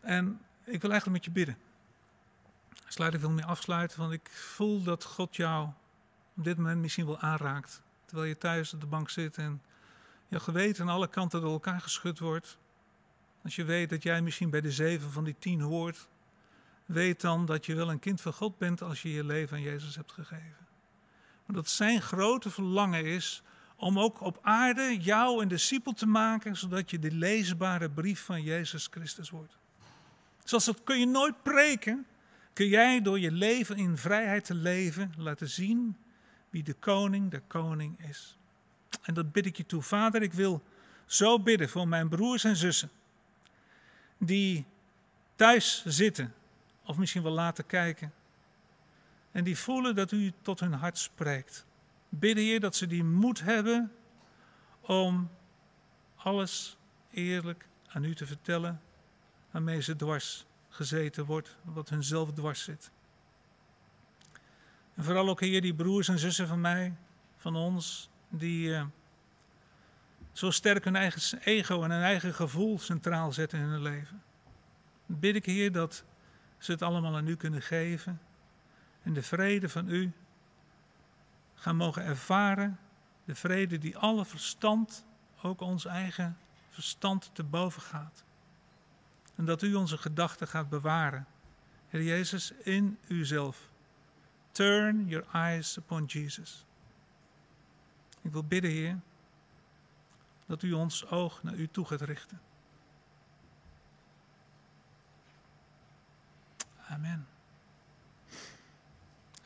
En 0.00 0.40
ik 0.64 0.80
wil 0.80 0.90
eigenlijk 0.90 1.10
met 1.10 1.24
je 1.24 1.30
bidden. 1.30 1.58
Sluit 2.86 3.14
ik 3.14 3.20
wil 3.20 3.30
mee 3.30 3.44
afsluiten, 3.44 3.98
want 3.98 4.12
ik 4.12 4.28
voel 4.30 4.82
dat 4.82 5.04
God 5.04 5.36
jou 5.36 5.68
op 6.36 6.44
dit 6.44 6.56
moment 6.56 6.80
misschien 6.80 7.06
wel 7.06 7.18
aanraakt. 7.18 7.82
Terwijl 8.04 8.28
je 8.28 8.38
thuis 8.38 8.74
op 8.74 8.80
de 8.80 8.86
bank 8.86 9.10
zit 9.10 9.36
en 9.36 9.62
je 10.28 10.40
geweten 10.40 10.84
aan 10.84 10.94
alle 10.94 11.08
kanten 11.08 11.40
door 11.40 11.52
elkaar 11.52 11.80
geschud 11.80 12.18
wordt. 12.18 12.58
Als 13.42 13.56
je 13.56 13.64
weet 13.64 13.90
dat 13.90 14.02
jij 14.02 14.22
misschien 14.22 14.50
bij 14.50 14.60
de 14.60 14.72
zeven 14.72 15.10
van 15.10 15.24
die 15.24 15.36
tien 15.38 15.60
hoort, 15.60 16.08
weet 16.84 17.20
dan 17.20 17.46
dat 17.46 17.66
je 17.66 17.74
wel 17.74 17.90
een 17.90 17.98
kind 17.98 18.20
van 18.20 18.32
God 18.32 18.58
bent 18.58 18.82
als 18.82 19.02
je 19.02 19.12
je 19.12 19.24
leven 19.24 19.56
aan 19.56 19.62
Jezus 19.62 19.96
hebt 19.96 20.12
gegeven. 20.12 20.67
Dat 21.52 21.68
zijn 21.68 22.02
grote 22.02 22.50
verlangen 22.50 23.04
is 23.04 23.42
om 23.76 23.98
ook 23.98 24.20
op 24.20 24.38
aarde 24.42 24.96
jou 25.00 25.42
een 25.42 25.48
discipel 25.48 25.92
te 25.92 26.06
maken, 26.06 26.56
zodat 26.56 26.90
je 26.90 26.98
de 26.98 27.10
leesbare 27.10 27.90
brief 27.90 28.24
van 28.24 28.42
Jezus 28.42 28.88
Christus 28.90 29.30
wordt. 29.30 29.58
Zoals 30.44 30.64
dat 30.64 30.82
kun 30.84 30.98
je 30.98 31.06
nooit 31.06 31.42
preken, 31.42 32.06
kun 32.52 32.68
jij 32.68 33.02
door 33.02 33.20
je 33.20 33.32
leven 33.32 33.76
in 33.76 33.96
vrijheid 33.96 34.44
te 34.44 34.54
leven 34.54 35.12
laten 35.16 35.48
zien 35.48 35.96
wie 36.50 36.62
de 36.62 36.74
koning 36.74 37.30
de 37.30 37.42
koning 37.46 38.08
is. 38.08 38.38
En 39.02 39.14
dat 39.14 39.32
bid 39.32 39.46
ik 39.46 39.56
je 39.56 39.66
toe. 39.66 39.82
Vader, 39.82 40.22
ik 40.22 40.32
wil 40.32 40.62
zo 41.06 41.40
bidden 41.40 41.68
voor 41.68 41.88
mijn 41.88 42.08
broers 42.08 42.44
en 42.44 42.56
zussen 42.56 42.90
die 44.18 44.64
thuis 45.36 45.82
zitten 45.86 46.34
of 46.84 46.96
misschien 46.96 47.22
wel 47.22 47.32
laten 47.32 47.66
kijken 47.66 48.12
en 49.32 49.44
die 49.44 49.58
voelen 49.58 49.94
dat 49.94 50.12
u 50.12 50.32
tot 50.42 50.60
hun 50.60 50.72
hart 50.72 50.98
spreekt. 50.98 51.66
Bidden 52.08 52.44
je 52.44 52.60
dat 52.60 52.76
ze 52.76 52.86
die 52.86 53.04
moed 53.04 53.40
hebben 53.40 53.92
om 54.80 55.30
alles 56.16 56.76
eerlijk 57.10 57.68
aan 57.88 58.04
u 58.04 58.14
te 58.14 58.26
vertellen 58.26 58.80
waarmee 59.50 59.82
ze 59.82 59.96
dwars 59.96 60.46
gezeten 60.68 61.24
wordt, 61.24 61.56
wat 61.62 61.88
hun 61.88 62.04
zelf 62.04 62.32
dwars 62.32 62.62
zit. 62.62 62.90
En 64.94 65.04
vooral 65.04 65.28
ook, 65.28 65.40
Heer, 65.40 65.60
die 65.60 65.74
broers 65.74 66.08
en 66.08 66.18
zussen 66.18 66.48
van 66.48 66.60
mij, 66.60 66.94
van 67.36 67.56
ons, 67.56 68.10
die 68.28 68.68
uh, 68.68 68.84
zo 70.32 70.50
sterk 70.50 70.84
hun 70.84 70.96
eigen 70.96 71.40
ego 71.40 71.82
en 71.82 71.90
hun 71.90 72.02
eigen 72.02 72.34
gevoel 72.34 72.78
centraal 72.78 73.32
zetten 73.32 73.58
in 73.58 73.64
hun 73.64 73.82
leven. 73.82 74.22
Bid 75.06 75.34
ik, 75.36 75.44
Heer, 75.44 75.72
dat 75.72 76.04
ze 76.58 76.72
het 76.72 76.82
allemaal 76.82 77.16
aan 77.16 77.28
u 77.28 77.36
kunnen 77.36 77.62
geven 77.62 78.20
en 79.08 79.14
de 79.14 79.22
vrede 79.22 79.68
van 79.68 79.88
u 79.88 80.12
gaan 81.54 81.76
mogen 81.76 82.04
ervaren, 82.04 82.78
de 83.24 83.34
vrede 83.34 83.78
die 83.78 83.96
alle 83.96 84.24
verstand, 84.24 85.04
ook 85.42 85.60
ons 85.60 85.84
eigen 85.84 86.38
verstand, 86.70 87.30
te 87.32 87.44
boven 87.44 87.82
gaat. 87.82 88.24
En 89.34 89.44
dat 89.44 89.62
u 89.62 89.74
onze 89.74 89.98
gedachten 89.98 90.48
gaat 90.48 90.68
bewaren. 90.68 91.26
Heer 91.88 92.02
Jezus, 92.02 92.52
in 92.52 92.98
uzelf. 93.06 93.70
Turn 94.50 95.06
your 95.06 95.26
eyes 95.32 95.76
upon 95.76 96.04
Jesus. 96.04 96.64
Ik 98.20 98.32
wil 98.32 98.44
bidden, 98.44 98.70
Heer, 98.70 99.00
dat 100.46 100.62
u 100.62 100.72
ons 100.72 101.06
oog 101.06 101.42
naar 101.42 101.54
u 101.54 101.68
toe 101.68 101.84
gaat 101.84 102.00
richten. 102.00 102.40
Amen. 106.88 107.37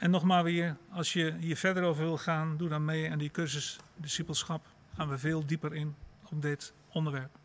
En 0.02 0.10
nogmaals 0.10 0.44
weer, 0.44 0.76
als 0.90 1.12
je 1.12 1.34
hier 1.40 1.56
verder 1.56 1.82
over 1.82 2.04
wil 2.04 2.18
gaan, 2.18 2.56
doe 2.56 2.68
dan 2.68 2.84
mee 2.84 3.10
aan 3.10 3.18
die 3.18 3.30
cursus 3.30 3.78
discipelschap. 3.96 4.66
Gaan 4.94 5.08
we 5.08 5.18
veel 5.18 5.46
dieper 5.46 5.74
in 5.74 5.94
op 6.30 6.42
dit 6.42 6.72
onderwerp. 6.92 7.41